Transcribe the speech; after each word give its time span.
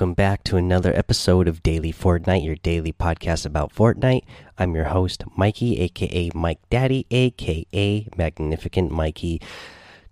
Welcome 0.00 0.14
back 0.14 0.44
to 0.44 0.56
another 0.56 0.96
episode 0.96 1.46
of 1.46 1.62
Daily 1.62 1.92
Fortnite, 1.92 2.42
your 2.42 2.54
daily 2.54 2.90
podcast 2.90 3.44
about 3.44 3.74
Fortnite. 3.74 4.22
I'm 4.56 4.74
your 4.74 4.86
host, 4.86 5.24
Mikey, 5.36 5.78
aka 5.78 6.30
Mike 6.34 6.58
Daddy, 6.70 7.06
aka 7.10 8.08
Magnificent 8.16 8.90
Mikey. 8.90 9.42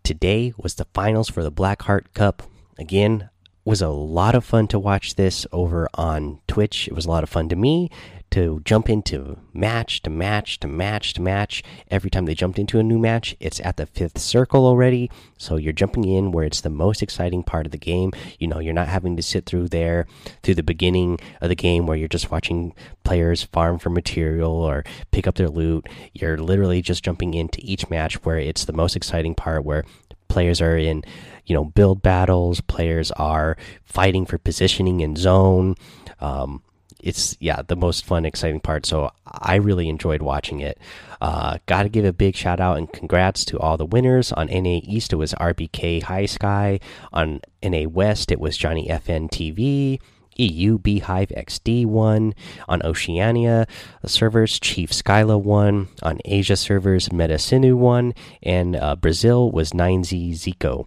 Today 0.02 0.52
was 0.58 0.74
the 0.74 0.84
finals 0.92 1.30
for 1.30 1.42
the 1.42 1.50
Blackheart 1.50 2.12
Cup. 2.12 2.42
Again, 2.78 3.30
was 3.64 3.80
a 3.80 3.88
lot 3.88 4.34
of 4.34 4.44
fun 4.44 4.68
to 4.68 4.78
watch 4.78 5.14
this 5.14 5.46
over 5.52 5.88
on 5.94 6.40
Twitch. 6.46 6.86
It 6.86 6.92
was 6.92 7.06
a 7.06 7.10
lot 7.10 7.22
of 7.22 7.30
fun 7.30 7.48
to 7.48 7.56
me 7.56 7.88
to 8.30 8.60
jump 8.64 8.88
into 8.88 9.38
match 9.52 10.02
to 10.02 10.10
match 10.10 10.60
to 10.60 10.68
match 10.68 11.14
to 11.14 11.22
match. 11.22 11.62
Every 11.90 12.10
time 12.10 12.26
they 12.26 12.34
jumped 12.34 12.58
into 12.58 12.78
a 12.78 12.82
new 12.82 12.98
match, 12.98 13.36
it's 13.40 13.60
at 13.60 13.76
the 13.76 13.86
fifth 13.86 14.18
circle 14.18 14.66
already. 14.66 15.10
So 15.38 15.56
you're 15.56 15.72
jumping 15.72 16.04
in 16.04 16.32
where 16.32 16.44
it's 16.44 16.60
the 16.60 16.70
most 16.70 17.02
exciting 17.02 17.42
part 17.42 17.66
of 17.66 17.72
the 17.72 17.78
game. 17.78 18.12
You 18.38 18.48
know, 18.48 18.58
you're 18.58 18.74
not 18.74 18.88
having 18.88 19.16
to 19.16 19.22
sit 19.22 19.46
through 19.46 19.68
there 19.68 20.06
through 20.42 20.56
the 20.56 20.62
beginning 20.62 21.18
of 21.40 21.48
the 21.48 21.54
game 21.54 21.86
where 21.86 21.96
you're 21.96 22.08
just 22.08 22.30
watching 22.30 22.74
players 23.04 23.42
farm 23.42 23.78
for 23.78 23.90
material 23.90 24.52
or 24.52 24.84
pick 25.10 25.26
up 25.26 25.36
their 25.36 25.48
loot. 25.48 25.88
You're 26.12 26.38
literally 26.38 26.82
just 26.82 27.04
jumping 27.04 27.34
into 27.34 27.60
each 27.62 27.88
match 27.88 28.24
where 28.24 28.38
it's 28.38 28.64
the 28.64 28.72
most 28.72 28.96
exciting 28.96 29.34
part 29.34 29.64
where 29.64 29.84
players 30.28 30.60
are 30.60 30.76
in 30.76 31.02
you 31.46 31.54
know 31.54 31.64
build 31.64 32.02
battles 32.02 32.60
players 32.60 33.10
are 33.12 33.56
fighting 33.82 34.26
for 34.26 34.38
positioning 34.38 35.00
in 35.00 35.16
zone 35.16 35.74
um, 36.20 36.62
it's 37.00 37.36
yeah 37.40 37.62
the 37.68 37.76
most 37.76 38.04
fun 38.04 38.24
exciting 38.24 38.60
part 38.60 38.84
so 38.84 39.10
i 39.26 39.54
really 39.56 39.88
enjoyed 39.88 40.22
watching 40.22 40.60
it 40.60 40.78
uh, 41.20 41.58
gotta 41.66 41.88
give 41.88 42.04
a 42.04 42.12
big 42.12 42.36
shout 42.36 42.60
out 42.60 42.78
and 42.78 42.92
congrats 42.92 43.44
to 43.44 43.58
all 43.58 43.76
the 43.76 43.84
winners 43.86 44.32
on 44.32 44.46
na 44.46 44.80
east 44.84 45.12
it 45.12 45.16
was 45.16 45.32
rbk 45.34 46.02
high 46.02 46.26
sky 46.26 46.78
on 47.12 47.40
na 47.62 47.88
west 47.88 48.30
it 48.30 48.40
was 48.40 48.56
johnny 48.56 48.88
fn 48.88 49.28
tv 49.30 49.98
EU 50.38 50.78
Beehive 50.78 51.30
XD 51.30 51.84
won 51.86 52.32
on 52.68 52.80
Oceania 52.84 53.66
servers. 54.06 54.58
Chief 54.60 54.90
Skyla 54.90 55.40
won 55.40 55.88
on 56.02 56.20
Asia 56.24 56.56
servers. 56.56 57.08
Metasinu 57.08 57.74
won, 57.74 58.14
and 58.42 58.76
uh, 58.76 58.94
Brazil 58.96 59.50
was 59.50 59.72
9Z 59.72 60.34
Zico. 60.34 60.86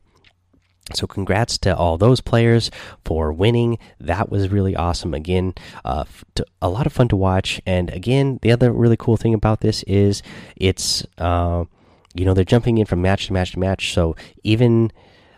So, 0.93 1.07
congrats 1.07 1.57
to 1.59 1.75
all 1.75 1.97
those 1.97 2.21
players 2.21 2.69
for 3.05 3.31
winning. 3.31 3.77
That 3.99 4.29
was 4.29 4.49
really 4.49 4.75
awesome. 4.75 5.13
Again, 5.13 5.53
uh, 5.85 6.03
a 6.61 6.69
lot 6.69 6.85
of 6.85 6.93
fun 6.93 7.07
to 7.09 7.15
watch. 7.15 7.61
And 7.65 7.89
again, 7.91 8.39
the 8.41 8.51
other 8.51 8.71
really 8.71 8.97
cool 8.97 9.15
thing 9.15 9.33
about 9.33 9.61
this 9.61 9.83
is 9.83 10.21
it's, 10.55 11.05
uh, 11.17 11.65
you 12.13 12.25
know, 12.25 12.33
they're 12.33 12.43
jumping 12.43 12.77
in 12.77 12.85
from 12.85 13.01
match 13.01 13.27
to 13.27 13.33
match 13.33 13.53
to 13.53 13.59
match. 13.59 13.93
So, 13.93 14.15
even, 14.43 14.91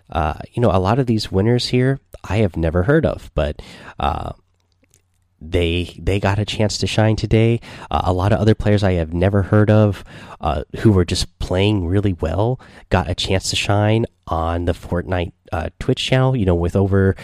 uh, 0.10 0.40
you 0.54 0.62
know, 0.62 0.72
a 0.72 0.80
lot 0.80 0.98
of 0.98 1.06
these 1.06 1.32
winners 1.32 1.68
here 1.68 2.00
I 2.24 2.38
have 2.38 2.58
never 2.58 2.84
heard 2.84 3.06
of, 3.06 3.30
but, 3.36 3.62
uh, 4.00 4.32
they 5.44 5.96
they 6.00 6.20
got 6.20 6.40
a 6.40 6.46
chance 6.46 6.78
to 6.78 6.88
shine 6.88 7.16
today. 7.16 7.60
Uh, 7.92 8.02
a 8.06 8.14
lot 8.14 8.32
of 8.32 8.40
other 8.40 8.56
players 8.56 8.84
I 8.84 8.94
have 8.94 9.14
never 9.14 9.44
heard 9.44 9.70
of, 9.70 10.04
uh, 10.40 10.64
who 10.78 10.92
were 10.92 11.06
just 11.06 11.38
playing 11.40 11.86
really 11.88 12.14
well, 12.14 12.60
got 12.90 13.10
a 13.10 13.16
chance 13.16 13.50
to 13.50 13.56
shine 13.56 14.06
on 14.28 14.66
the 14.66 14.72
Fortnite 14.72 15.34
uh, 15.52 15.70
Twitch 15.80 16.04
channel. 16.04 16.36
You 16.36 16.46
know, 16.46 16.56
with 16.56 16.76
over 16.76 17.16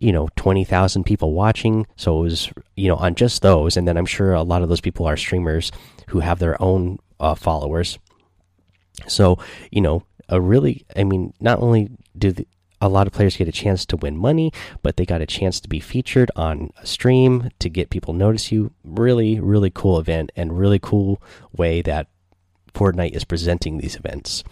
you 0.00 0.12
know 0.12 0.28
twenty 0.36 0.64
thousand 0.64 1.04
people 1.04 1.32
watching, 1.32 1.86
so 1.96 2.18
it 2.18 2.22
was 2.22 2.50
you 2.76 2.88
know 2.88 2.96
on 2.96 3.14
just 3.14 3.42
those, 3.42 3.76
and 3.76 3.86
then 3.86 3.96
I'm 3.96 4.06
sure 4.06 4.32
a 4.32 4.42
lot 4.42 4.62
of 4.62 4.68
those 4.68 4.80
people 4.80 5.06
are 5.06 5.16
streamers 5.16 5.70
who 6.08 6.20
have 6.20 6.38
their 6.38 6.60
own 6.62 6.98
uh, 7.20 7.34
followers. 7.34 7.98
So 9.06 9.38
you 9.70 9.82
know, 9.82 10.02
a 10.28 10.40
really, 10.40 10.86
I 10.96 11.04
mean, 11.04 11.34
not 11.40 11.60
only 11.60 11.90
do 12.16 12.32
the, 12.32 12.46
a 12.80 12.88
lot 12.88 13.06
of 13.06 13.12
players 13.12 13.36
get 13.36 13.48
a 13.48 13.52
chance 13.52 13.86
to 13.86 13.96
win 13.96 14.16
money, 14.16 14.52
but 14.82 14.96
they 14.96 15.06
got 15.06 15.20
a 15.20 15.26
chance 15.26 15.60
to 15.60 15.68
be 15.68 15.80
featured 15.80 16.30
on 16.36 16.70
a 16.80 16.86
stream 16.86 17.50
to 17.58 17.68
get 17.68 17.90
people 17.90 18.14
notice 18.14 18.52
you. 18.52 18.72
Really, 18.84 19.40
really 19.40 19.70
cool 19.70 19.98
event 19.98 20.32
and 20.36 20.58
really 20.58 20.78
cool 20.78 21.22
way 21.52 21.82
that 21.82 22.08
Fortnite 22.74 23.12
is 23.12 23.24
presenting 23.24 23.78
these 23.78 23.96
events. 23.96 24.44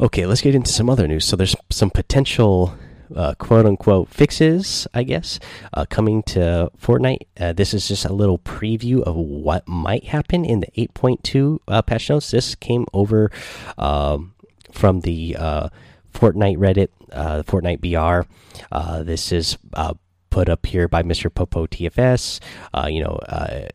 Okay, 0.00 0.26
let's 0.26 0.40
get 0.40 0.54
into 0.54 0.72
some 0.72 0.90
other 0.90 1.06
news. 1.06 1.24
So 1.24 1.36
there's 1.36 1.54
some 1.70 1.90
potential 1.90 2.76
uh, 3.14 3.34
quote 3.34 3.66
unquote 3.66 4.08
fixes, 4.08 4.86
I 4.94 5.02
guess, 5.02 5.38
uh, 5.72 5.84
coming 5.88 6.22
to 6.24 6.70
Fortnite. 6.80 7.26
Uh, 7.38 7.52
this 7.52 7.74
is 7.74 7.86
just 7.86 8.04
a 8.04 8.12
little 8.12 8.38
preview 8.38 9.02
of 9.02 9.14
what 9.14 9.68
might 9.68 10.04
happen 10.04 10.44
in 10.44 10.60
the 10.60 10.68
8.2 10.76 11.58
uh, 11.68 11.82
patch 11.82 12.10
notes. 12.10 12.30
This 12.30 12.54
came 12.54 12.86
over 12.92 13.30
um, 13.78 14.34
from 14.72 15.00
the 15.00 15.36
uh, 15.38 15.68
Fortnite 16.14 16.56
Reddit, 16.58 16.88
uh, 17.12 17.42
Fortnite 17.42 17.80
BR. 17.80 18.28
Uh, 18.72 19.02
this 19.02 19.32
is 19.32 19.58
uh, 19.74 19.94
put 20.30 20.48
up 20.48 20.66
here 20.66 20.88
by 20.88 21.02
Mr. 21.02 21.32
Popo 21.32 21.66
TFS, 21.66 22.40
uh, 22.72 22.88
you 22.90 23.02
know, 23.02 23.18
uh, 23.28 23.68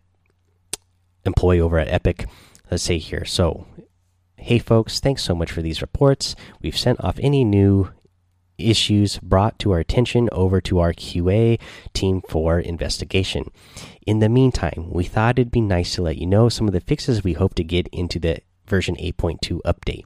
employee 1.26 1.62
over 1.62 1.78
at 1.78 1.88
Epic. 1.88 2.26
Let's 2.72 2.84
say 2.84 2.98
here. 2.98 3.26
So, 3.26 3.68
hey 4.38 4.60
folks, 4.60 5.00
thanks 5.00 5.24
so 5.24 5.36
much 5.36 5.52
for 5.52 5.62
these 5.62 5.82
reports. 5.82 6.36
We've 6.62 6.78
sent 6.78 7.04
off 7.04 7.20
any 7.22 7.44
new 7.44 7.92
issues 8.58 9.20
brought 9.20 9.58
to 9.60 9.72
our 9.72 9.80
attention 9.80 10.30
over 10.32 10.60
to 10.62 10.80
our 10.80 10.94
QA 10.94 11.60
team 11.94 12.22
for 12.28 12.60
investigation. 12.60 13.50
In 14.06 14.20
the 14.20 14.30
meantime, 14.30 14.90
we 14.90 15.06
thought 15.06 15.40
it'd 15.40 15.52
be 15.52 15.62
nice 15.62 15.96
to 15.96 16.02
let 16.02 16.18
you 16.18 16.26
know 16.26 16.50
some 16.50 16.68
of 16.68 16.74
the 16.74 16.82
fixes 16.82 17.24
we 17.24 17.34
hope 17.34 17.56
to 17.56 17.64
get 17.64 17.88
into 17.90 18.20
the 18.20 18.40
version 18.68 18.96
8.2 18.98 19.62
update. 19.66 20.04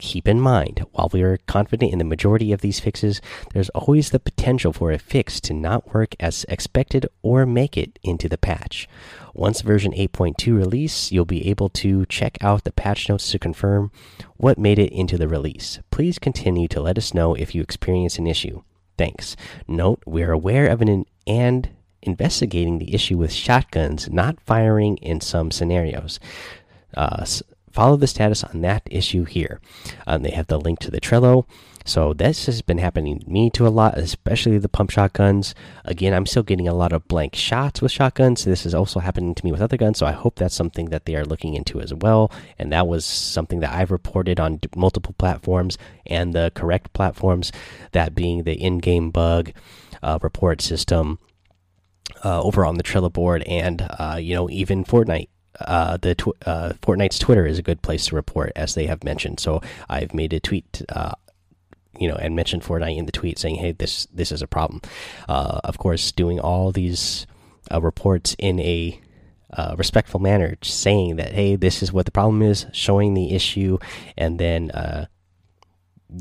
Keep 0.00 0.26
in 0.26 0.40
mind, 0.40 0.86
while 0.92 1.10
we 1.12 1.22
are 1.22 1.36
confident 1.46 1.92
in 1.92 1.98
the 1.98 2.04
majority 2.04 2.52
of 2.52 2.62
these 2.62 2.80
fixes, 2.80 3.20
there's 3.52 3.68
always 3.70 4.10
the 4.10 4.18
potential 4.18 4.72
for 4.72 4.90
a 4.90 4.98
fix 4.98 5.40
to 5.42 5.52
not 5.52 5.92
work 5.92 6.16
as 6.18 6.46
expected 6.48 7.06
or 7.22 7.44
make 7.44 7.76
it 7.76 7.98
into 8.02 8.26
the 8.26 8.38
patch. 8.38 8.88
Once 9.34 9.60
version 9.60 9.92
8.2 9.92 10.56
release, 10.56 11.12
you'll 11.12 11.26
be 11.26 11.46
able 11.48 11.68
to 11.68 12.06
check 12.06 12.38
out 12.40 12.64
the 12.64 12.72
patch 12.72 13.10
notes 13.10 13.30
to 13.30 13.38
confirm 13.38 13.92
what 14.38 14.58
made 14.58 14.78
it 14.78 14.90
into 14.90 15.18
the 15.18 15.28
release. 15.28 15.78
Please 15.90 16.18
continue 16.18 16.66
to 16.68 16.80
let 16.80 16.96
us 16.96 17.12
know 17.12 17.34
if 17.34 17.54
you 17.54 17.60
experience 17.60 18.18
an 18.18 18.26
issue. 18.26 18.62
Thanks. 18.96 19.36
Note, 19.68 20.02
we 20.06 20.22
are 20.22 20.32
aware 20.32 20.66
of 20.66 20.80
an 20.80 21.04
and 21.26 21.68
investigating 22.00 22.78
the 22.78 22.94
issue 22.94 23.18
with 23.18 23.32
shotguns 23.32 24.08
not 24.08 24.40
firing 24.40 24.96
in 24.96 25.20
some 25.20 25.50
scenarios. 25.50 26.18
Uh, 26.96 27.26
follow 27.72 27.96
the 27.96 28.06
status 28.06 28.44
on 28.44 28.60
that 28.62 28.82
issue 28.90 29.24
here. 29.24 29.60
Um, 30.06 30.22
they 30.22 30.30
have 30.30 30.46
the 30.48 30.58
link 30.58 30.78
to 30.80 30.90
the 30.90 31.00
Trello. 31.00 31.46
So 31.86 32.12
this 32.12 32.46
has 32.46 32.60
been 32.62 32.78
happening 32.78 33.20
to 33.20 33.30
me 33.30 33.48
to 33.50 33.66
a 33.66 33.68
lot, 33.68 33.96
especially 33.96 34.58
the 34.58 34.68
pump 34.68 34.90
shotguns. 34.90 35.54
Again, 35.84 36.12
I'm 36.12 36.26
still 36.26 36.42
getting 36.42 36.68
a 36.68 36.74
lot 36.74 36.92
of 36.92 37.08
blank 37.08 37.34
shots 37.34 37.80
with 37.80 37.90
shotguns. 37.90 38.42
So 38.42 38.50
this 38.50 38.66
is 38.66 38.74
also 38.74 39.00
happening 39.00 39.34
to 39.34 39.44
me 39.44 39.50
with 39.50 39.62
other 39.62 39.78
guns, 39.78 39.98
so 39.98 40.06
I 40.06 40.12
hope 40.12 40.36
that's 40.36 40.54
something 40.54 40.90
that 40.90 41.06
they 41.06 41.16
are 41.16 41.24
looking 41.24 41.54
into 41.54 41.80
as 41.80 41.94
well. 41.94 42.30
And 42.58 42.70
that 42.72 42.86
was 42.86 43.04
something 43.04 43.60
that 43.60 43.72
I've 43.72 43.90
reported 43.90 44.38
on 44.38 44.60
multiple 44.76 45.14
platforms 45.18 45.78
and 46.06 46.34
the 46.34 46.52
correct 46.54 46.92
platforms, 46.92 47.50
that 47.92 48.14
being 48.14 48.44
the 48.44 48.54
in-game 48.54 49.10
bug 49.10 49.52
uh, 50.02 50.18
report 50.22 50.60
system 50.60 51.18
uh, 52.24 52.42
over 52.42 52.64
on 52.64 52.76
the 52.76 52.82
Trello 52.82 53.12
board, 53.12 53.42
and 53.44 53.86
uh, 53.98 54.18
you 54.20 54.34
know 54.34 54.50
even 54.50 54.84
Fortnite 54.84 55.28
uh, 55.60 55.96
the 55.98 56.14
tw 56.14 56.28
uh, 56.46 56.72
Fortnite's 56.82 57.18
Twitter 57.18 57.46
is 57.46 57.58
a 57.58 57.62
good 57.62 57.82
place 57.82 58.06
to 58.06 58.16
report, 58.16 58.52
as 58.56 58.74
they 58.74 58.86
have 58.86 59.04
mentioned. 59.04 59.40
So 59.40 59.60
I've 59.88 60.14
made 60.14 60.32
a 60.32 60.40
tweet, 60.40 60.82
uh, 60.88 61.12
you 61.98 62.08
know, 62.08 62.16
and 62.16 62.34
mentioned 62.34 62.62
Fortnite 62.62 62.96
in 62.96 63.06
the 63.06 63.12
tweet, 63.12 63.38
saying, 63.38 63.56
"Hey, 63.56 63.72
this 63.72 64.06
this 64.06 64.32
is 64.32 64.42
a 64.42 64.46
problem." 64.46 64.80
Uh, 65.28 65.60
of 65.64 65.78
course, 65.78 66.12
doing 66.12 66.40
all 66.40 66.72
these 66.72 67.26
uh, 67.70 67.80
reports 67.80 68.34
in 68.38 68.60
a 68.60 69.00
uh, 69.52 69.74
respectful 69.76 70.20
manner, 70.20 70.56
saying 70.62 71.16
that, 71.16 71.32
"Hey, 71.32 71.56
this 71.56 71.82
is 71.82 71.92
what 71.92 72.06
the 72.06 72.12
problem 72.12 72.42
is," 72.42 72.66
showing 72.72 73.14
the 73.14 73.34
issue, 73.34 73.78
and 74.16 74.38
then, 74.38 74.70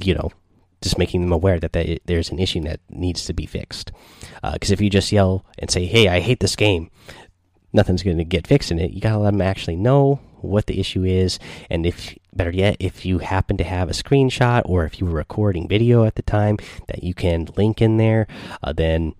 you 0.04 0.14
know, 0.14 0.32
just 0.82 0.98
making 0.98 1.22
them 1.22 1.32
aware 1.32 1.60
that 1.60 1.74
they, 1.74 2.00
there's 2.06 2.30
an 2.30 2.40
issue 2.40 2.62
that 2.62 2.80
needs 2.90 3.26
to 3.26 3.34
be 3.34 3.46
fixed. 3.46 3.92
Because 4.54 4.72
if 4.72 4.82
you 4.82 4.90
just 4.90 5.12
yell 5.12 5.46
and 5.58 5.70
say, 5.70 5.86
"Hey, 5.86 6.08
I 6.08 6.20
hate 6.20 6.40
this 6.40 6.56
game," 6.56 6.90
nothing's 7.74 8.04
going 8.04 8.18
to 8.18 8.24
get 8.24 8.48
fixed 8.48 8.72
in 8.72 8.80
it. 8.80 8.92
You 8.92 9.02
got 9.02 9.12
to 9.12 9.20
let 9.20 9.32
them 9.32 9.42
actually 9.42 9.76
know 9.76 10.20
what 10.42 10.68
the 10.68 10.80
issue 10.80 11.04
is. 11.04 11.40
And 11.70 11.86
if, 11.86 12.18
better 12.34 12.52
yet, 12.52 12.78
if 12.80 13.06
you 13.06 13.20
happen 13.20 13.58
to 13.58 13.64
have 13.64 13.90
a 13.90 13.94
screenshot 13.94 14.62
or 14.66 14.86
if 14.86 15.00
you 15.00 15.06
were 15.06 15.14
recording 15.14 15.68
video 15.68 16.06
at 16.06 16.16
the 16.16 16.22
time 16.22 16.58
that 16.88 17.04
you 17.04 17.14
can 17.14 17.48
link 17.58 17.82
in 17.82 17.98
there, 17.98 18.28
uh, 18.64 18.74
then, 18.74 19.14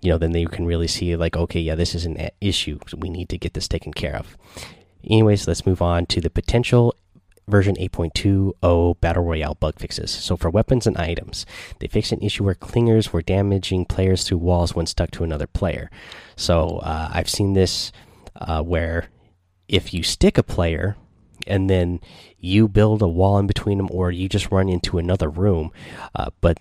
you 0.00 0.10
know, 0.10 0.18
then 0.18 0.32
they 0.32 0.44
can 0.44 0.66
really 0.66 0.88
see, 0.88 1.16
like, 1.16 1.36
okay, 1.36 1.60
yeah, 1.60 1.74
this 1.74 1.94
is 1.94 2.04
an 2.04 2.30
issue. 2.40 2.78
So 2.86 2.98
we 2.98 3.08
need 3.08 3.28
to 3.30 3.38
get 3.38 3.54
this 3.54 3.68
taken 3.68 3.92
care 3.92 4.14
of. 4.14 4.36
Anyways, 5.04 5.48
let's 5.48 5.66
move 5.66 5.80
on 5.80 6.06
to 6.06 6.20
the 6.20 6.30
potential 6.30 6.94
version 7.48 7.76
8.20 7.76 9.00
Battle 9.00 9.24
Royale 9.24 9.54
bug 9.54 9.78
fixes. 9.78 10.10
So, 10.10 10.36
for 10.36 10.50
weapons 10.50 10.86
and 10.86 10.96
items, 10.96 11.46
they 11.78 11.86
fixed 11.88 12.12
an 12.12 12.20
issue 12.20 12.44
where 12.44 12.54
clingers 12.54 13.12
were 13.12 13.22
damaging 13.22 13.86
players 13.86 14.24
through 14.24 14.38
walls 14.38 14.74
when 14.74 14.86
stuck 14.86 15.10
to 15.12 15.24
another 15.24 15.46
player. 15.46 15.90
So, 16.36 16.78
uh, 16.78 17.10
I've 17.12 17.28
seen 17.28 17.54
this 17.54 17.92
uh, 18.36 18.62
where 18.62 19.08
if 19.68 19.92
you 19.92 20.02
stick 20.02 20.38
a 20.38 20.42
player 20.42 20.96
and 21.46 21.68
then 21.68 22.00
you 22.38 22.68
build 22.68 23.02
a 23.02 23.08
wall 23.08 23.38
in 23.38 23.46
between 23.46 23.78
them, 23.78 23.88
or 23.90 24.10
you 24.10 24.28
just 24.28 24.50
run 24.50 24.68
into 24.68 24.98
another 24.98 25.28
room, 25.28 25.70
uh, 26.14 26.30
but 26.40 26.58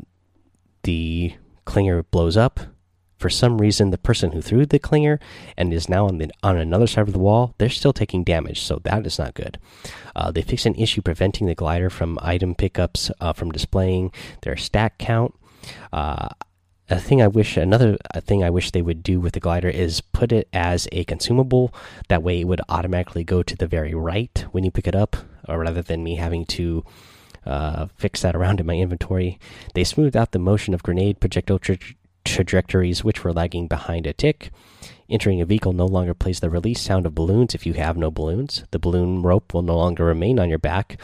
the 0.84 1.34
clinger 1.66 2.04
blows 2.10 2.38
up, 2.38 2.60
for 3.18 3.30
some 3.30 3.58
reason, 3.58 3.90
the 3.90 3.98
person 3.98 4.32
who 4.32 4.42
threw 4.42 4.66
the 4.66 4.80
clinger 4.80 5.20
and 5.58 5.74
is 5.74 5.90
now 5.90 6.08
on 6.08 6.18
the 6.18 6.30
on 6.44 6.58
another 6.58 6.88
side 6.88 7.08
of 7.08 7.14
the 7.14 7.20
wall, 7.20 7.56
they're 7.58 7.70
still 7.70 7.94
taking 7.94 8.24
damage, 8.24 8.62
so 8.62 8.80
that 8.84 9.06
is 9.06 9.18
not 9.18 9.34
good. 9.34 9.58
Uh, 10.16 10.32
they 10.32 10.42
fixed 10.42 10.66
an 10.66 10.76
issue 10.76 11.02
preventing 11.02 11.48
the 11.48 11.56
glider 11.56 11.90
from 11.90 12.20
item 12.22 12.56
pickups 12.56 13.12
uh, 13.20 13.34
from 13.34 13.52
displaying 13.52 14.12
their 14.44 14.56
stack 14.56 14.98
count. 14.98 15.34
Uh, 15.92 16.30
a 16.90 17.00
thing 17.00 17.22
I 17.22 17.28
wish 17.28 17.58
another 17.58 17.98
thing 18.22 18.44
I 18.44 18.50
wish 18.50 18.72
they 18.72 18.82
would 18.82 19.04
do 19.04 19.20
with 19.20 19.34
the 19.34 19.40
glider 19.40 19.68
is 19.68 20.00
put 20.00 20.32
it 20.32 20.48
as 20.54 20.88
a 20.92 21.04
consumable. 21.04 21.74
That 22.08 22.24
way, 22.24 22.42
it 22.42 22.48
would 22.48 22.62
automatically 22.70 23.24
go 23.24 23.44
to 23.44 23.56
the 23.56 23.68
very 23.68 23.94
right 23.94 24.46
when 24.52 24.64
you 24.64 24.72
pick 24.72 24.88
it 24.88 24.96
up, 24.96 25.18
or 25.48 25.60
rather 25.60 25.82
than 25.82 26.04
me 26.04 26.16
having 26.16 26.46
to 26.46 26.86
uh, 27.48 27.88
fix 27.96 28.22
that 28.22 28.36
around 28.36 28.60
in 28.60 28.66
my 28.66 28.76
inventory. 28.76 29.40
They 29.74 29.84
smoothed 29.84 30.18
out 30.18 30.32
the 30.32 30.40
motion 30.40 30.74
of 30.74 30.84
grenade 30.84 31.20
projectile 31.20 31.60
tra 31.60 31.78
trajectories, 32.30 33.04
which 33.04 33.24
were 33.24 33.34
lagging 33.34 33.68
behind 33.68 34.08
a 34.08 34.14
tick. 34.14 34.52
Entering 35.10 35.40
a 35.40 35.46
vehicle 35.46 35.72
no 35.72 35.86
longer 35.86 36.14
plays 36.14 36.42
the 36.42 36.50
release 36.50 36.82
sound 36.82 37.06
of 37.06 37.16
balloons 37.16 37.56
if 37.56 37.66
you 37.66 37.74
have 37.74 37.96
no 37.96 38.12
balloons. 38.12 38.66
The 38.72 38.80
balloon 38.80 39.22
rope 39.22 39.54
will 39.54 39.62
no 39.62 39.78
longer 39.78 40.04
remain 40.04 40.38
on 40.38 40.50
your 40.50 40.60
back 40.60 41.02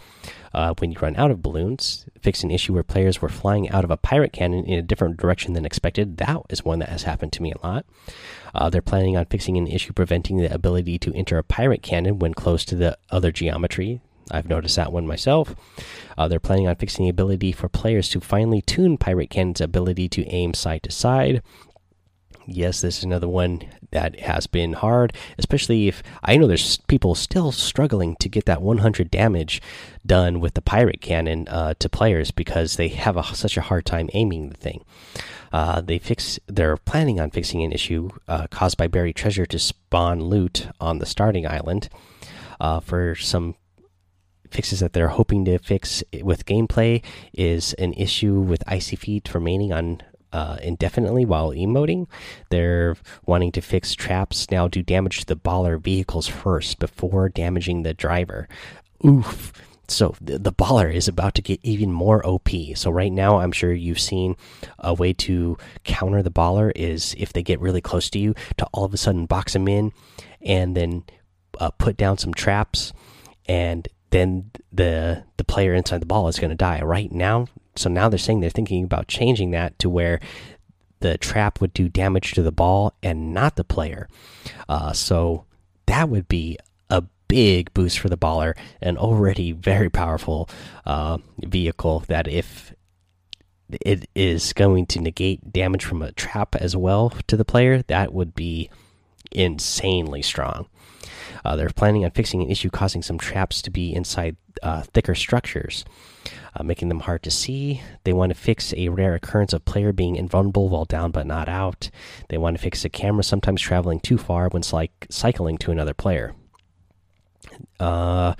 uh, 0.53 0.73
when 0.79 0.91
you 0.91 0.99
run 0.99 1.15
out 1.15 1.31
of 1.31 1.41
balloons. 1.41 2.05
Fix 2.21 2.43
an 2.43 2.51
issue 2.51 2.73
where 2.73 2.83
players 2.83 3.21
were 3.21 3.29
flying 3.29 3.69
out 3.69 3.85
of 3.85 3.91
a 3.91 3.97
pirate 3.97 4.33
cannon 4.33 4.65
in 4.65 4.77
a 4.77 4.81
different 4.81 5.15
direction 5.17 5.53
than 5.53 5.65
expected. 5.65 6.17
That 6.17 6.41
is 6.49 6.65
one 6.65 6.79
that 6.79 6.89
has 6.89 7.03
happened 7.03 7.31
to 7.33 7.41
me 7.41 7.53
a 7.53 7.65
lot. 7.65 7.85
Uh, 8.53 8.69
they're 8.69 8.81
planning 8.81 9.15
on 9.15 9.25
fixing 9.25 9.57
an 9.57 9.67
issue 9.67 9.93
preventing 9.93 10.37
the 10.37 10.53
ability 10.53 10.99
to 10.99 11.13
enter 11.15 11.37
a 11.37 11.43
pirate 11.43 11.81
cannon 11.81 12.19
when 12.19 12.33
close 12.33 12.65
to 12.65 12.75
the 12.75 12.97
other 13.09 13.31
geometry. 13.31 14.01
I've 14.31 14.49
noticed 14.49 14.75
that 14.75 14.91
one 14.91 15.07
myself. 15.07 15.55
Uh, 16.17 16.27
they're 16.27 16.39
planning 16.39 16.67
on 16.67 16.75
fixing 16.75 17.05
the 17.05 17.09
ability 17.09 17.51
for 17.51 17.69
players 17.69 18.09
to 18.09 18.21
finally 18.21 18.61
tune 18.61 18.97
Pirate 18.97 19.29
Cannon's 19.29 19.61
ability 19.61 20.09
to 20.09 20.25
aim 20.27 20.53
side 20.53 20.83
to 20.83 20.91
side. 20.91 21.41
Yes, 22.45 22.81
this 22.81 22.97
is 22.97 23.03
another 23.03 23.27
one 23.27 23.61
that 23.91 24.19
has 24.19 24.47
been 24.47 24.73
hard, 24.73 25.13
especially 25.37 25.87
if 25.87 26.03
I 26.23 26.35
know 26.35 26.47
there's 26.47 26.77
people 26.87 27.15
still 27.15 27.51
struggling 27.51 28.15
to 28.17 28.27
get 28.27 28.45
that 28.45 28.61
100 28.61 29.09
damage 29.09 29.61
done 30.05 30.41
with 30.41 30.53
the 30.53 30.61
Pirate 30.61 30.99
Cannon 30.99 31.47
uh, 31.47 31.73
to 31.79 31.87
players 31.87 32.31
because 32.31 32.75
they 32.75 32.89
have 32.89 33.15
a, 33.15 33.23
such 33.23 33.55
a 33.55 33.61
hard 33.61 33.85
time 33.85 34.09
aiming 34.13 34.49
the 34.49 34.57
thing. 34.57 34.83
Uh, 35.53 35.79
they 35.81 35.99
fix. 35.99 36.39
They're 36.47 36.77
planning 36.77 37.19
on 37.19 37.29
fixing 37.29 37.61
an 37.61 37.71
issue 37.71 38.09
uh, 38.27 38.47
caused 38.47 38.77
by 38.77 38.87
buried 38.87 39.15
treasure 39.15 39.45
to 39.45 39.59
spawn 39.59 40.19
loot 40.19 40.67
on 40.81 40.97
the 40.97 41.05
starting 41.05 41.47
island. 41.47 41.89
Uh, 42.59 42.79
for 42.79 43.13
some 43.15 43.55
fixes 44.53 44.79
that 44.79 44.93
they're 44.93 45.09
hoping 45.09 45.45
to 45.45 45.57
fix 45.57 46.03
with 46.21 46.45
gameplay 46.45 47.03
is 47.33 47.73
an 47.73 47.93
issue 47.93 48.39
with 48.39 48.63
icy 48.67 48.95
feet 48.95 49.33
remaining 49.33 49.73
on 49.73 50.01
uh, 50.33 50.57
indefinitely 50.61 51.25
while 51.25 51.51
emoting. 51.51 52.07
They're 52.49 52.97
wanting 53.25 53.51
to 53.53 53.61
fix 53.61 53.93
traps 53.93 54.49
now 54.51 54.67
do 54.67 54.81
damage 54.81 55.19
to 55.19 55.25
the 55.25 55.35
baller 55.35 55.79
vehicles 55.79 56.27
first 56.27 56.79
before 56.79 57.29
damaging 57.29 57.83
the 57.83 57.93
driver. 57.93 58.47
Oof. 59.05 59.53
So 59.87 60.15
the, 60.21 60.39
the 60.39 60.53
baller 60.53 60.91
is 60.91 61.07
about 61.07 61.35
to 61.35 61.41
get 61.41 61.59
even 61.61 61.91
more 61.91 62.25
OP. 62.25 62.49
So 62.75 62.89
right 62.89 63.11
now, 63.11 63.39
I'm 63.39 63.51
sure 63.51 63.73
you've 63.73 63.99
seen 63.99 64.35
a 64.79 64.93
way 64.93 65.13
to 65.13 65.57
counter 65.83 66.23
the 66.23 66.31
baller 66.31 66.71
is 66.75 67.13
if 67.17 67.33
they 67.33 67.43
get 67.43 67.59
really 67.59 67.81
close 67.81 68.09
to 68.11 68.19
you, 68.19 68.33
to 68.57 68.65
all 68.73 68.85
of 68.85 68.93
a 68.93 68.97
sudden 68.97 69.25
box 69.25 69.53
them 69.53 69.67
in, 69.67 69.91
and 70.41 70.75
then 70.75 71.03
uh, 71.59 71.69
put 71.71 71.97
down 71.97 72.17
some 72.17 72.33
traps, 72.33 72.93
and 73.45 73.87
then 74.13 74.51
the 74.71 75.23
the 75.37 75.43
player 75.43 75.73
inside 75.73 75.99
the 75.99 76.05
ball 76.05 76.27
is 76.27 76.39
going 76.39 76.51
to 76.51 76.55
die. 76.55 76.81
Right 76.81 77.11
now, 77.11 77.47
so 77.75 77.89
now 77.89 78.09
they're 78.09 78.19
saying 78.19 78.39
they're 78.41 78.49
thinking 78.49 78.83
about 78.83 79.07
changing 79.07 79.51
that 79.51 79.77
to 79.79 79.89
where 79.89 80.19
the 80.99 81.17
trap 81.17 81.59
would 81.59 81.73
do 81.73 81.89
damage 81.89 82.33
to 82.33 82.43
the 82.43 82.51
ball 82.51 82.93
and 83.01 83.33
not 83.33 83.55
the 83.55 83.63
player. 83.63 84.07
Uh, 84.69 84.93
so 84.93 85.45
that 85.87 86.09
would 86.09 86.27
be 86.27 86.57
a 86.91 87.03
big 87.27 87.73
boost 87.73 87.99
for 87.99 88.07
the 88.07 88.17
baller, 88.17 88.55
an 88.81 88.97
already 88.97 89.51
very 89.51 89.89
powerful 89.89 90.47
uh, 90.85 91.17
vehicle. 91.39 92.03
That 92.07 92.27
if 92.27 92.73
it 93.81 94.07
is 94.13 94.53
going 94.53 94.85
to 94.87 95.01
negate 95.01 95.51
damage 95.51 95.83
from 95.83 96.03
a 96.03 96.11
trap 96.11 96.55
as 96.55 96.77
well 96.77 97.09
to 97.25 97.35
the 97.35 97.45
player, 97.45 97.81
that 97.87 98.13
would 98.13 98.35
be 98.35 98.69
insanely 99.31 100.21
strong. 100.21 100.67
Uh, 101.45 101.55
they're 101.55 101.69
planning 101.69 102.05
on 102.05 102.11
fixing 102.11 102.41
an 102.41 102.49
issue 102.49 102.69
causing 102.69 103.01
some 103.01 103.17
traps 103.17 103.61
to 103.61 103.71
be 103.71 103.93
inside 103.93 104.35
uh, 104.61 104.81
thicker 104.81 105.15
structures, 105.15 105.83
uh, 106.55 106.63
making 106.63 106.89
them 106.89 107.01
hard 107.01 107.23
to 107.23 107.31
see. 107.31 107.81
They 108.03 108.13
want 108.13 108.31
to 108.31 108.39
fix 108.39 108.73
a 108.75 108.89
rare 108.89 109.15
occurrence 109.15 109.53
of 109.53 109.65
player 109.65 109.91
being 109.91 110.15
invulnerable 110.15 110.69
while 110.69 110.85
down 110.85 111.11
but 111.11 111.27
not 111.27 111.49
out. 111.49 111.89
They 112.29 112.37
want 112.37 112.55
to 112.57 112.63
fix 112.63 112.85
a 112.85 112.89
camera 112.89 113.23
sometimes 113.23 113.61
traveling 113.61 113.99
too 113.99 114.17
far 114.17 114.49
when 114.49 114.63
cycling 114.63 115.57
to 115.59 115.71
another 115.71 115.93
player. 115.93 116.33
Uh, 117.79 118.35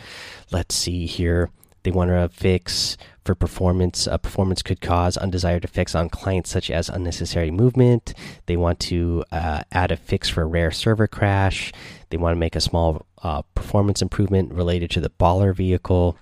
let's 0.52 0.76
see 0.76 1.06
here. 1.06 1.50
They 1.84 1.92
want 1.92 2.10
to 2.10 2.30
fix 2.30 2.98
for 3.26 3.36
performance. 3.36 4.08
A 4.08 4.18
performance 4.18 4.62
could 4.62 4.82
cause 4.82 5.18
undesired 5.18 5.64
effects 5.64 5.96
on 5.96 6.10
clients, 6.10 6.50
such 6.50 6.72
as 6.72 6.90
unnecessary 6.90 7.52
movement. 7.52 8.14
They 8.46 8.58
want 8.58 8.80
to 8.82 9.24
uh, 9.32 9.64
add 9.72 9.92
a 9.92 9.98
fix 9.98 10.30
for 10.30 10.42
a 10.42 10.46
rare 10.46 10.72
server 10.72 11.08
crash. 11.08 11.72
They 12.10 12.18
want 12.18 12.36
to 12.36 12.40
make 12.40 12.56
a 12.56 12.62
small 12.62 13.06
uh, 13.22 13.42
performance 13.56 14.02
improvement 14.02 14.54
related 14.54 14.90
to 14.92 15.02
the 15.02 15.10
baller 15.10 15.56
vehicle. 15.56 16.18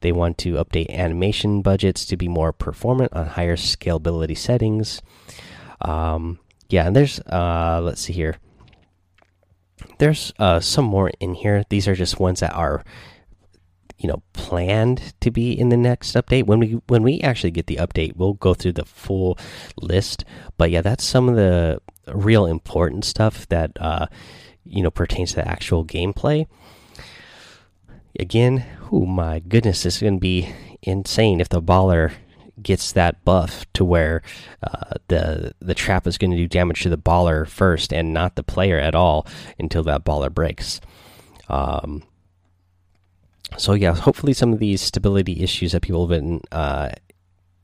They 0.00 0.12
want 0.12 0.36
to 0.38 0.54
update 0.54 0.90
animation 0.90 1.62
budgets 1.62 2.04
to 2.06 2.16
be 2.16 2.28
more 2.28 2.52
performant 2.52 3.12
on 3.12 3.26
higher 3.26 3.56
scalability 3.56 4.36
settings. 4.36 5.00
Um, 5.80 6.38
yeah, 6.68 6.86
and 6.86 6.96
there's 6.96 7.20
uh, 7.20 7.80
let's 7.82 8.00
see 8.00 8.12
here. 8.12 8.36
There's 9.98 10.32
uh, 10.38 10.60
some 10.60 10.84
more 10.84 11.10
in 11.20 11.34
here. 11.34 11.64
These 11.68 11.86
are 11.86 11.94
just 11.94 12.18
ones 12.18 12.40
that 12.40 12.54
are 12.54 12.84
you 14.02 14.08
know 14.08 14.22
planned 14.32 15.14
to 15.20 15.30
be 15.30 15.58
in 15.58 15.68
the 15.68 15.76
next 15.76 16.14
update. 16.14 16.44
When 16.46 16.58
we 16.58 16.80
when 16.88 17.02
we 17.02 17.20
actually 17.20 17.52
get 17.52 17.66
the 17.66 17.76
update 17.76 18.16
we'll 18.16 18.34
go 18.34 18.52
through 18.52 18.72
the 18.72 18.84
full 18.84 19.38
list. 19.80 20.24
But 20.58 20.70
yeah 20.70 20.82
that's 20.82 21.04
some 21.04 21.28
of 21.28 21.36
the 21.36 21.80
real 22.08 22.46
important 22.46 23.04
stuff 23.04 23.48
that 23.48 23.70
uh 23.80 24.06
you 24.64 24.82
know 24.82 24.90
pertains 24.90 25.30
to 25.30 25.36
the 25.36 25.48
actual 25.48 25.84
gameplay. 25.84 26.46
Again 28.18 28.64
oh 28.90 29.06
my 29.06 29.38
goodness 29.38 29.84
this 29.84 29.96
is 29.96 30.02
going 30.02 30.16
to 30.16 30.20
be 30.20 30.52
insane 30.82 31.40
if 31.40 31.48
the 31.48 31.62
baller 31.62 32.12
gets 32.60 32.92
that 32.92 33.24
buff 33.24 33.64
to 33.72 33.84
where 33.84 34.22
uh, 34.62 34.94
the 35.08 35.54
the 35.60 35.74
trap 35.74 36.06
is 36.06 36.18
going 36.18 36.30
to 36.30 36.36
do 36.36 36.46
damage 36.46 36.82
to 36.82 36.88
the 36.88 36.98
baller 36.98 37.46
first 37.46 37.92
and 37.92 38.12
not 38.12 38.36
the 38.36 38.42
player 38.42 38.78
at 38.78 38.94
all 38.94 39.26
until 39.58 39.82
that 39.84 40.04
baller 40.04 40.32
breaks. 40.32 40.80
Um, 41.48 42.02
so 43.56 43.74
yeah, 43.74 43.94
hopefully 43.94 44.32
some 44.32 44.52
of 44.52 44.58
these 44.58 44.80
stability 44.80 45.42
issues 45.42 45.72
that 45.72 45.82
people 45.82 46.06
have 46.06 46.20
been 46.20 46.40
uh, 46.50 46.90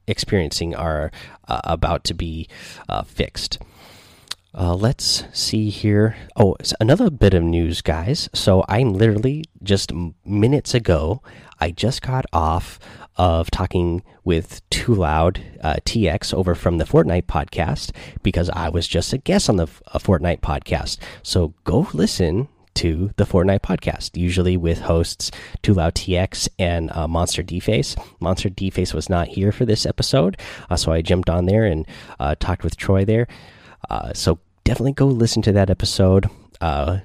experiencing 0.07 0.75
are 0.75 1.11
uh, 1.47 1.61
about 1.65 2.05
to 2.05 2.15
be 2.15 2.49
uh, 2.89 3.03
fixed. 3.03 3.59
Uh, 4.55 4.75
let's 4.75 5.25
see 5.33 5.69
here. 5.69 6.17
Oh, 6.35 6.57
another 6.81 7.11
bit 7.11 7.35
of 7.35 7.43
news, 7.43 7.83
guys. 7.83 8.29
So 8.33 8.65
I'm 8.69 8.95
literally 8.95 9.45
just 9.63 9.93
minutes 10.25 10.75
ago. 10.75 11.23
I 11.61 11.71
just 11.71 12.03
got 12.03 12.25
off 12.33 12.79
of 13.17 13.51
talking 13.51 14.03
with 14.25 14.69
Too 14.71 14.95
Loud 14.95 15.43
uh, 15.63 15.77
TX 15.85 16.33
over 16.33 16.55
from 16.55 16.79
the 16.79 16.85
Fortnite 16.85 17.27
podcast 17.27 17.91
because 18.23 18.49
I 18.51 18.69
was 18.69 18.89
just 18.89 19.13
a 19.13 19.19
guest 19.19 19.49
on 19.49 19.57
the 19.57 19.67
Fortnite 19.67 20.41
podcast. 20.41 20.99
So 21.23 21.55
go 21.65 21.89
listen 21.93 22.49
to 22.79 23.11
the 23.17 23.25
Fortnite 23.25 23.61
podcast, 23.61 24.17
usually 24.17 24.57
with 24.57 24.81
hosts 24.81 25.33
Loud 25.67 25.95
TX 25.95 26.49
and 26.59 26.91
uh, 26.93 27.09
Monster 27.09 27.43
D 27.43 27.59
Face. 27.61 27.97
Monster 28.21 28.49
D 28.49 28.71
Face 28.71 28.95
was 28.95 29.09
not 29.09 29.29
here 29.29 29.51
for 29.51 29.65
this 29.65 29.85
episode, 29.85 30.41
uh, 30.71 30.77
so 30.77 30.93
I 30.93 31.03
jumped 31.03 31.29
on 31.29 31.47
there 31.47 31.65
and 31.65 31.87
uh, 32.21 32.37
talked 32.39 32.63
with 32.63 32.77
Troy 32.77 33.05
there. 33.05 33.27
Uh, 33.91 34.13
so 34.13 34.39
definitely 34.65 34.93
go 34.93 35.07
listen 35.07 35.43
to 35.43 35.53
that 35.53 35.71
episode. 35.71 36.31
Uh, 36.61 36.99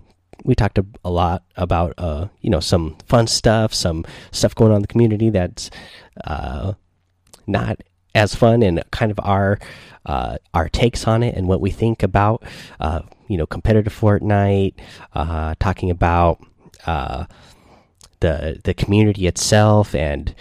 we 0.43 0.53
talked 0.55 0.77
a, 0.77 0.85
a, 1.03 1.09
lot 1.09 1.43
about 1.55 1.93
uh, 1.97 2.27
you 2.41 2.49
know 2.49 2.59
some 2.59 2.95
fun 3.07 3.27
stuff, 3.27 3.73
some 3.73 4.05
stuff 4.31 4.53
going 4.53 4.71
on 4.71 4.77
in 4.77 4.81
the 4.81 4.87
community 4.87 5.29
that's 5.29 5.71
not 7.47 7.81
as 8.15 8.35
fun, 8.35 8.63
and 8.63 8.83
kind 8.91 9.11
of 9.11 9.19
our 9.23 9.59
our 10.05 10.67
takes 10.69 11.07
on 11.07 11.23
it 11.23 11.33
and 11.33 11.47
what 11.47 11.61
we 11.61 11.71
think 11.71 12.03
about 12.03 12.43
you 13.27 13.37
know 13.37 13.47
competitive 13.47 13.93
Fortnite, 13.97 14.75
uh, 15.13 15.55
talking 15.59 15.89
about 15.89 16.39
uh, 16.85 17.25
the 18.19 18.59
the 18.63 18.73
community 18.73 19.27
itself, 19.27 19.95
and 19.95 20.35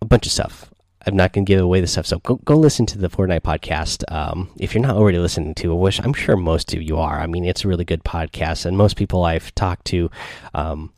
a 0.00 0.04
bunch 0.04 0.26
of 0.26 0.32
stuff. 0.32 0.68
I'm 1.04 1.16
not 1.16 1.32
going 1.32 1.44
to 1.44 1.52
give 1.52 1.60
away 1.60 1.80
the 1.80 1.88
stuff, 1.88 2.06
so 2.06 2.20
go 2.20 2.36
go 2.36 2.54
listen 2.54 2.86
to 2.86 2.98
the 2.98 3.10
Fortnite 3.10 3.40
podcast. 3.40 4.04
Um, 4.12 4.50
if 4.56 4.72
you're 4.72 4.82
not 4.82 4.94
already 4.94 5.18
listening 5.18 5.54
to 5.56 5.72
it, 5.72 5.74
which 5.74 6.00
I'm 6.00 6.12
sure 6.14 6.36
most 6.36 6.72
of 6.74 6.82
you 6.82 6.96
are. 6.98 7.18
I 7.18 7.26
mean, 7.26 7.44
it's 7.44 7.64
a 7.64 7.68
really 7.68 7.84
good 7.84 8.04
podcast, 8.04 8.66
and 8.66 8.76
most 8.76 8.96
people 8.96 9.24
I've 9.24 9.52
talked 9.56 9.86
to. 9.86 10.10
Um, 10.54 10.92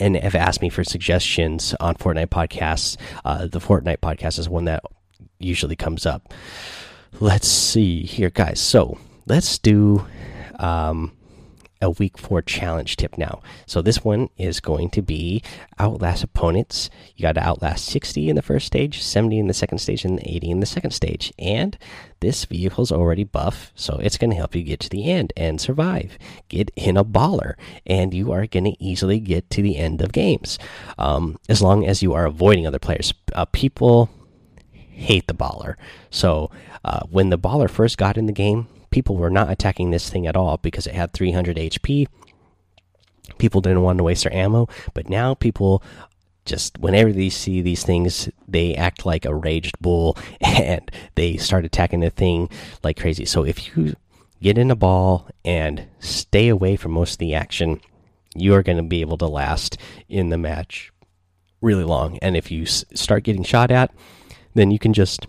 and 0.00 0.16
have 0.16 0.34
asked 0.34 0.60
me 0.62 0.68
for 0.68 0.84
suggestions 0.84 1.74
on 1.80 1.94
Fortnite 1.96 2.26
podcasts. 2.26 2.96
Uh, 3.24 3.46
the 3.46 3.60
Fortnite 3.60 3.98
podcast 3.98 4.38
is 4.38 4.48
one 4.48 4.64
that 4.66 4.82
usually 5.38 5.76
comes 5.76 6.06
up. 6.06 6.32
let's 7.20 7.48
see 7.48 8.02
here, 8.04 8.30
guys. 8.30 8.60
So 8.60 8.98
let's 9.26 9.58
do 9.58 10.06
um, 10.58 11.12
a 11.80 11.90
week 11.90 12.18
four 12.18 12.42
challenge 12.42 12.96
tip 12.96 13.16
now. 13.16 13.40
So 13.66 13.80
this 13.80 14.04
one 14.04 14.30
is 14.36 14.60
going 14.60 14.90
to 14.90 15.02
be 15.02 15.42
outlast 15.78 16.24
opponents. 16.24 16.90
You 17.16 17.22
got 17.22 17.32
to 17.32 17.42
outlast 17.42 17.86
60 17.86 18.28
in 18.28 18.36
the 18.36 18.42
first 18.42 18.66
stage, 18.66 19.02
70 19.02 19.38
in 19.38 19.46
the 19.46 19.54
second 19.54 19.78
stage, 19.78 20.04
and 20.04 20.20
80 20.22 20.50
in 20.50 20.60
the 20.60 20.66
second 20.66 20.90
stage. 20.90 21.32
And 21.38 21.78
this 22.20 22.44
vehicle's 22.44 22.90
already 22.90 23.24
buff, 23.24 23.72
so 23.74 23.98
it's 24.02 24.18
going 24.18 24.30
to 24.30 24.36
help 24.36 24.54
you 24.54 24.62
get 24.62 24.80
to 24.80 24.88
the 24.88 25.10
end 25.10 25.32
and 25.36 25.60
survive. 25.60 26.18
Get 26.48 26.70
in 26.74 26.96
a 26.96 27.04
baller, 27.04 27.54
and 27.86 28.12
you 28.12 28.32
are 28.32 28.46
going 28.46 28.64
to 28.64 28.84
easily 28.84 29.20
get 29.20 29.48
to 29.50 29.62
the 29.62 29.76
end 29.76 30.00
of 30.00 30.12
games. 30.12 30.58
Um, 30.98 31.38
as 31.48 31.62
long 31.62 31.86
as 31.86 32.02
you 32.02 32.12
are 32.14 32.26
avoiding 32.26 32.66
other 32.66 32.78
players. 32.78 33.14
Uh, 33.32 33.44
people 33.44 34.10
hate 34.74 35.26
the 35.26 35.34
baller. 35.34 35.76
So 36.10 36.50
uh, 36.84 37.00
when 37.08 37.30
the 37.30 37.38
baller 37.38 37.70
first 37.70 37.98
got 37.98 38.18
in 38.18 38.26
the 38.26 38.32
game, 38.32 38.66
people 38.90 39.16
were 39.16 39.30
not 39.30 39.50
attacking 39.50 39.90
this 39.90 40.08
thing 40.08 40.26
at 40.26 40.36
all 40.36 40.56
because 40.58 40.86
it 40.86 40.94
had 40.94 41.12
300 41.12 41.56
HP. 41.56 42.06
People 43.38 43.60
didn't 43.60 43.82
want 43.82 43.98
to 43.98 44.04
waste 44.04 44.24
their 44.24 44.34
ammo, 44.34 44.68
but 44.94 45.08
now 45.08 45.34
people 45.34 45.82
just 46.44 46.78
whenever 46.78 47.12
they 47.12 47.28
see 47.28 47.60
these 47.60 47.84
things, 47.84 48.28
they 48.48 48.74
act 48.74 49.04
like 49.04 49.24
a 49.24 49.34
raged 49.34 49.78
bull 49.80 50.16
and 50.40 50.90
they 51.14 51.36
start 51.36 51.64
attacking 51.64 52.00
the 52.00 52.10
thing 52.10 52.48
like 52.82 52.98
crazy. 52.98 53.24
So 53.24 53.44
if 53.44 53.76
you 53.76 53.94
get 54.42 54.58
in 54.58 54.70
a 54.70 54.76
ball 54.76 55.28
and 55.44 55.86
stay 55.98 56.48
away 56.48 56.76
from 56.76 56.92
most 56.92 57.12
of 57.14 57.18
the 57.18 57.34
action, 57.34 57.80
you 58.34 58.54
are 58.54 58.62
going 58.62 58.78
to 58.78 58.82
be 58.82 59.00
able 59.00 59.18
to 59.18 59.26
last 59.26 59.78
in 60.08 60.30
the 60.30 60.38
match 60.38 60.92
really 61.60 61.84
long. 61.84 62.18
And 62.18 62.36
if 62.36 62.50
you 62.50 62.66
start 62.66 63.24
getting 63.24 63.42
shot 63.42 63.70
at, 63.70 63.92
then 64.54 64.70
you 64.70 64.78
can 64.78 64.92
just 64.92 65.26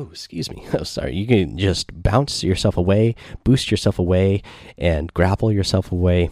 oh, 0.00 0.08
excuse 0.10 0.50
me. 0.50 0.66
Oh, 0.72 0.84
sorry. 0.84 1.14
You 1.14 1.26
can 1.26 1.58
just 1.58 2.02
bounce 2.02 2.42
yourself 2.42 2.76
away, 2.76 3.14
boost 3.44 3.70
yourself 3.70 3.98
away, 3.98 4.42
and 4.78 5.12
grapple 5.12 5.52
yourself 5.52 5.92
away, 5.92 6.30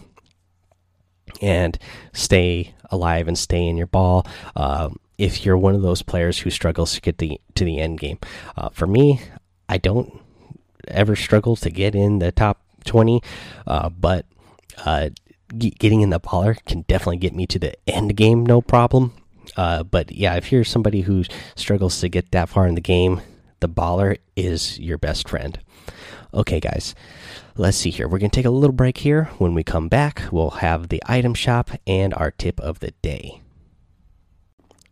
and 1.41 1.77
stay 2.13 2.73
alive 2.89 3.27
and 3.27 3.37
stay 3.37 3.65
in 3.65 3.77
your 3.77 3.87
ball. 3.87 4.25
Uh, 4.55 4.89
if 5.17 5.45
you're 5.45 5.57
one 5.57 5.75
of 5.75 5.81
those 5.81 6.01
players 6.01 6.39
who 6.39 6.49
struggles 6.49 6.93
to 6.93 7.01
get 7.01 7.17
the 7.17 7.39
to 7.55 7.65
the 7.65 7.79
end 7.79 7.99
game, 7.99 8.19
uh, 8.57 8.69
for 8.69 8.87
me, 8.87 9.21
I 9.67 9.77
don't 9.77 10.19
ever 10.87 11.15
struggle 11.15 11.55
to 11.57 11.69
get 11.69 11.93
in 11.93 12.19
the 12.19 12.31
top 12.31 12.61
twenty, 12.85 13.21
uh, 13.67 13.89
but 13.89 14.25
uh, 14.85 15.09
getting 15.57 16.01
in 16.01 16.09
the 16.09 16.19
baller 16.19 16.57
can 16.65 16.81
definitely 16.87 17.17
get 17.17 17.35
me 17.35 17.45
to 17.47 17.59
the 17.59 17.73
end 17.87 18.15
game, 18.15 18.45
no 18.45 18.61
problem. 18.61 19.13
Uh, 19.57 19.83
but 19.83 20.11
yeah, 20.11 20.35
if 20.35 20.51
you're 20.51 20.63
somebody 20.63 21.01
who 21.01 21.23
struggles 21.55 21.99
to 21.99 22.07
get 22.07 22.31
that 22.31 22.47
far 22.49 22.67
in 22.67 22.75
the 22.75 22.81
game, 22.81 23.19
the 23.59 23.69
baller 23.69 24.17
is 24.35 24.79
your 24.79 24.97
best 24.97 25.27
friend. 25.27 25.59
Okay, 26.33 26.59
guys, 26.59 26.93
let's 27.55 27.77
see 27.77 27.89
here. 27.89 28.07
We're 28.07 28.19
going 28.19 28.29
to 28.29 28.35
take 28.35 28.45
a 28.45 28.51
little 28.51 28.75
break 28.75 28.99
here. 28.99 29.25
When 29.37 29.53
we 29.53 29.63
come 29.63 29.87
back, 29.87 30.23
we'll 30.31 30.51
have 30.51 30.89
the 30.89 31.01
item 31.07 31.33
shop 31.33 31.71
and 31.87 32.13
our 32.13 32.31
tip 32.31 32.59
of 32.59 32.79
the 32.79 32.91
day. 33.01 33.41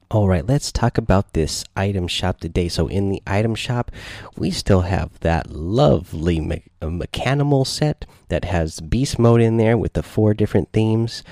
All 0.10 0.28
right, 0.30 0.48
let's 0.48 0.72
talk 0.72 0.98
about 0.98 1.34
this 1.34 1.66
item 1.76 2.08
shop 2.08 2.40
today. 2.40 2.70
So, 2.70 2.88
in 2.88 3.10
the 3.10 3.22
item 3.28 3.56
shop, 3.56 3.92
we 4.38 4.52
still 4.52 4.82
have 4.82 5.20
that 5.20 5.52
lovely 5.52 6.40
me 6.40 6.64
uh, 6.82 6.86
mechanimal 6.86 7.68
set 7.68 8.06
that 8.30 8.46
has 8.46 8.80
beast 8.80 9.20
mode 9.20 9.42
in 9.42 9.58
there 9.58 9.78
with 9.78 9.94
the 9.94 10.04
four 10.04 10.34
different 10.34 10.72
themes. 10.72 11.24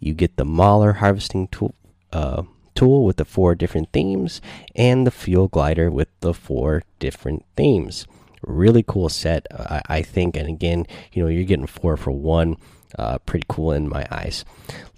You 0.00 0.14
get 0.14 0.36
the 0.36 0.44
Mauler 0.44 0.94
harvesting 0.94 1.46
tool, 1.46 1.76
uh, 2.12 2.42
tool 2.74 3.04
with 3.04 3.16
the 3.16 3.24
four 3.24 3.54
different 3.54 3.92
themes 3.92 4.40
and 4.74 5.06
the 5.06 5.10
fuel 5.10 5.48
glider 5.48 5.90
with 5.90 6.08
the 6.20 6.34
four 6.34 6.82
different 6.98 7.44
themes. 7.56 8.06
Really 8.42 8.84
cool 8.86 9.08
set, 9.08 9.46
I, 9.52 9.82
I 9.86 10.02
think. 10.02 10.36
And 10.36 10.48
again, 10.48 10.86
you 11.12 11.22
know, 11.22 11.28
you're 11.28 11.44
getting 11.44 11.66
four 11.66 11.96
for 11.96 12.10
one. 12.10 12.56
Uh, 12.96 13.18
pretty 13.18 13.46
cool 13.48 13.72
in 13.72 13.88
my 13.88 14.06
eyes. 14.10 14.44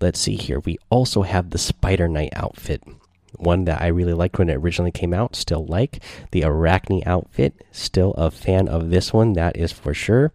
Let's 0.01 0.21
see 0.21 0.37
here. 0.37 0.61
We 0.61 0.79
also 0.91 1.23
have 1.23 1.51
the 1.51 1.59
Spider 1.59 2.09
Knight 2.09 2.33
outfit. 2.37 2.83
One 3.37 3.65
that 3.65 3.81
I 3.81 3.87
really 3.87 4.13
liked 4.13 4.39
when 4.39 4.51
it 4.51 4.57
originally 4.57 4.91
came 4.91 5.15
out. 5.15 5.35
Still 5.35 5.65
like 5.65 6.03
the 6.31 6.45
Arachne 6.45 7.03
outfit. 7.07 7.65
Still 7.73 8.13
a 8.15 8.31
fan 8.31 8.69
of 8.69 8.91
this 8.91 9.13
one, 9.13 9.33
that 9.35 9.57
is 9.57 9.73
for 9.73 9.95
sure. 9.95 10.33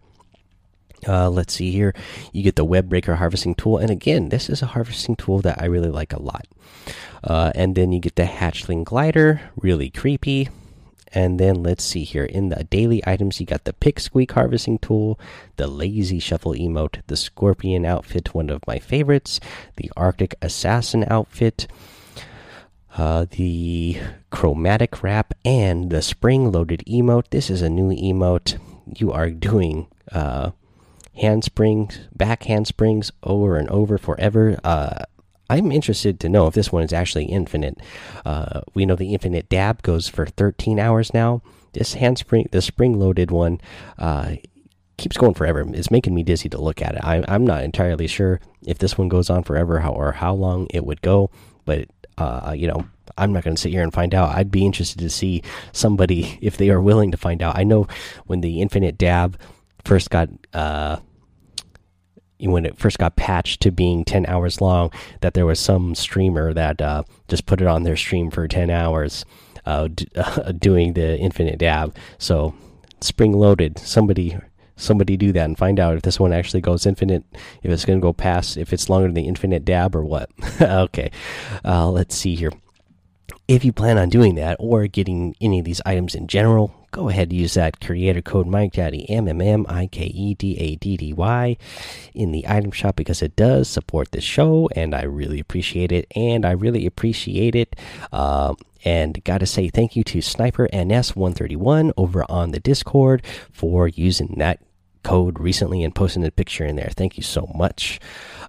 Uh, 1.06 1.28
let's 1.28 1.54
see 1.54 1.70
here. 1.70 1.94
You 2.32 2.42
get 2.42 2.56
the 2.56 2.64
web 2.64 2.88
breaker 2.88 3.16
harvesting 3.16 3.54
tool, 3.54 3.78
and 3.78 3.90
again, 3.90 4.28
this 4.28 4.48
is 4.48 4.62
a 4.62 4.66
harvesting 4.66 5.16
tool 5.16 5.40
that 5.40 5.60
I 5.60 5.66
really 5.66 5.90
like 5.90 6.12
a 6.12 6.22
lot. 6.22 6.46
Uh, 7.24 7.52
and 7.54 7.74
then 7.74 7.92
you 7.92 8.00
get 8.00 8.16
the 8.16 8.24
hatchling 8.24 8.84
glider, 8.84 9.40
really 9.56 9.90
creepy. 9.90 10.48
And 11.14 11.38
then 11.38 11.62
let's 11.62 11.84
see 11.84 12.04
here 12.04 12.24
in 12.24 12.48
the 12.48 12.64
daily 12.64 13.02
items, 13.06 13.38
you 13.38 13.44
got 13.44 13.64
the 13.64 13.74
pick 13.74 14.00
squeak 14.00 14.32
harvesting 14.32 14.78
tool, 14.78 15.20
the 15.56 15.66
lazy 15.66 16.18
shuffle 16.18 16.54
emote, 16.54 17.02
the 17.06 17.16
scorpion 17.16 17.84
outfit, 17.84 18.34
one 18.34 18.48
of 18.48 18.66
my 18.66 18.78
favorites, 18.78 19.38
the 19.76 19.92
Arctic 19.94 20.34
assassin 20.40 21.04
outfit, 21.08 21.66
uh, 22.96 23.26
the 23.30 23.98
chromatic 24.30 25.02
wrap, 25.02 25.34
and 25.44 25.90
the 25.90 26.00
spring 26.00 26.50
loaded 26.50 26.82
emote. 26.86 27.28
This 27.28 27.50
is 27.50 27.60
a 27.60 27.68
new 27.68 27.90
emote. 27.90 28.58
You 28.96 29.12
are 29.12 29.30
doing 29.30 29.88
uh, 30.12 30.52
handsprings, 31.14 32.08
back 32.14 32.44
handsprings 32.44 33.10
over 33.22 33.56
and 33.56 33.68
over 33.68 33.98
forever. 33.98 34.58
Uh, 34.64 35.04
I'm 35.50 35.70
interested 35.70 36.18
to 36.20 36.28
know 36.28 36.46
if 36.46 36.54
this 36.54 36.72
one 36.72 36.82
is 36.82 36.92
actually 36.92 37.26
infinite. 37.26 37.78
Uh, 38.24 38.62
we 38.74 38.86
know 38.86 38.96
the 38.96 39.12
infinite 39.12 39.48
dab 39.48 39.82
goes 39.82 40.08
for 40.08 40.26
13 40.26 40.78
hours 40.78 41.12
now. 41.12 41.42
This 41.74 41.94
handspring, 41.94 42.48
the 42.52 42.62
spring 42.62 42.98
loaded 42.98 43.30
one, 43.30 43.60
uh, 43.98 44.36
keeps 44.96 45.16
going 45.16 45.34
forever. 45.34 45.64
It's 45.74 45.90
making 45.90 46.14
me 46.14 46.22
dizzy 46.22 46.48
to 46.50 46.60
look 46.60 46.80
at 46.80 46.94
it. 46.94 47.04
I, 47.04 47.24
am 47.34 47.44
not 47.46 47.64
entirely 47.64 48.06
sure 48.06 48.40
if 48.66 48.78
this 48.78 48.96
one 48.96 49.08
goes 49.08 49.28
on 49.28 49.42
forever 49.42 49.80
how, 49.80 49.92
or 49.92 50.12
how 50.12 50.34
long 50.34 50.66
it 50.70 50.84
would 50.84 51.02
go, 51.02 51.30
but 51.64 51.88
uh, 52.18 52.54
you 52.56 52.68
know, 52.68 52.86
I'm 53.16 53.32
not 53.32 53.44
going 53.44 53.56
to 53.56 53.60
sit 53.60 53.72
here 53.72 53.82
and 53.82 53.92
find 53.92 54.14
out. 54.14 54.34
I'd 54.34 54.50
be 54.50 54.64
interested 54.64 54.98
to 54.98 55.10
see 55.10 55.42
somebody 55.72 56.38
if 56.42 56.56
they 56.56 56.70
are 56.70 56.80
willing 56.80 57.10
to 57.10 57.16
find 57.16 57.42
out. 57.42 57.58
I 57.58 57.64
know 57.64 57.86
when 58.26 58.40
the 58.40 58.60
infinite 58.60 58.98
dab 58.98 59.38
first 59.84 60.10
got 60.10 60.28
uh, 60.52 60.96
when 62.40 62.66
it 62.66 62.78
first 62.78 62.98
got 62.98 63.16
patched 63.16 63.60
to 63.62 63.70
being 63.70 64.04
10 64.04 64.26
hours 64.26 64.60
long 64.60 64.90
that 65.20 65.34
there 65.34 65.46
was 65.46 65.60
some 65.60 65.94
streamer 65.94 66.52
that 66.52 66.80
uh, 66.80 67.02
just 67.28 67.46
put 67.46 67.60
it 67.60 67.66
on 67.66 67.84
their 67.84 67.96
stream 67.96 68.30
for 68.30 68.48
10 68.48 68.70
hours 68.70 69.24
uh, 69.66 69.88
doing 70.58 70.94
the 70.94 71.16
infinite 71.18 71.58
dab. 71.58 71.96
So 72.18 72.54
spring 73.00 73.32
loaded. 73.32 73.78
Somebody 73.78 74.36
somebody 74.74 75.16
do 75.16 75.32
that 75.32 75.44
and 75.44 75.56
find 75.56 75.78
out 75.78 75.94
if 75.94 76.02
this 76.02 76.18
one 76.18 76.32
actually 76.32 76.60
goes 76.60 76.86
infinite 76.86 77.22
if 77.62 77.70
it's 77.70 77.84
going 77.84 78.00
to 78.00 78.02
go 78.02 78.12
past 78.12 78.56
if 78.56 78.72
it's 78.72 78.88
longer 78.88 79.06
than 79.06 79.14
the 79.14 79.28
infinite 79.28 79.64
dab 79.64 79.94
or 79.94 80.04
what. 80.04 80.30
Okay 80.60 81.10
uh, 81.64 81.88
let's 81.88 82.16
see 82.16 82.34
here. 82.34 82.52
If 83.48 83.64
you 83.64 83.72
plan 83.72 83.98
on 83.98 84.08
doing 84.08 84.34
that 84.36 84.56
or 84.58 84.86
getting 84.86 85.34
any 85.40 85.58
of 85.58 85.64
these 85.64 85.80
items 85.84 86.14
in 86.14 86.26
general, 86.26 86.81
go 86.92 87.08
ahead 87.08 87.30
and 87.30 87.38
use 87.38 87.54
that 87.54 87.80
creator 87.80 88.22
code 88.22 88.46
Mike 88.46 88.72
Daddy 88.72 89.08
M 89.10 89.26
M 89.26 89.40
M 89.40 89.66
I 89.68 89.88
K 89.88 90.04
E 90.04 90.34
D 90.34 90.56
A 90.58 90.76
D 90.76 90.96
D 90.96 91.12
Y 91.12 91.56
in 92.14 92.30
the 92.30 92.46
item 92.46 92.70
shop 92.70 92.94
because 92.94 93.22
it 93.22 93.34
does 93.34 93.68
support 93.68 94.12
the 94.12 94.20
show 94.20 94.68
and 94.76 94.94
I 94.94 95.02
really 95.02 95.40
appreciate 95.40 95.90
it. 95.90 96.06
And 96.14 96.46
I 96.46 96.52
really 96.52 96.86
appreciate 96.86 97.56
it. 97.56 97.74
Uh, 98.12 98.54
and 98.84 99.22
gotta 99.24 99.46
say 99.46 99.68
thank 99.68 99.96
you 99.96 100.04
to 100.04 100.20
Sniper 100.20 100.68
NS131 100.72 101.92
over 101.96 102.24
on 102.30 102.50
the 102.50 102.60
Discord 102.60 103.24
for 103.50 103.88
using 103.88 104.34
that 104.38 104.60
code 105.02 105.40
recently 105.40 105.82
and 105.82 105.94
posting 105.94 106.24
a 106.24 106.30
picture 106.30 106.64
in 106.64 106.76
there. 106.76 106.90
Thank 106.94 107.16
you 107.16 107.22
so 107.22 107.50
much. 107.54 107.98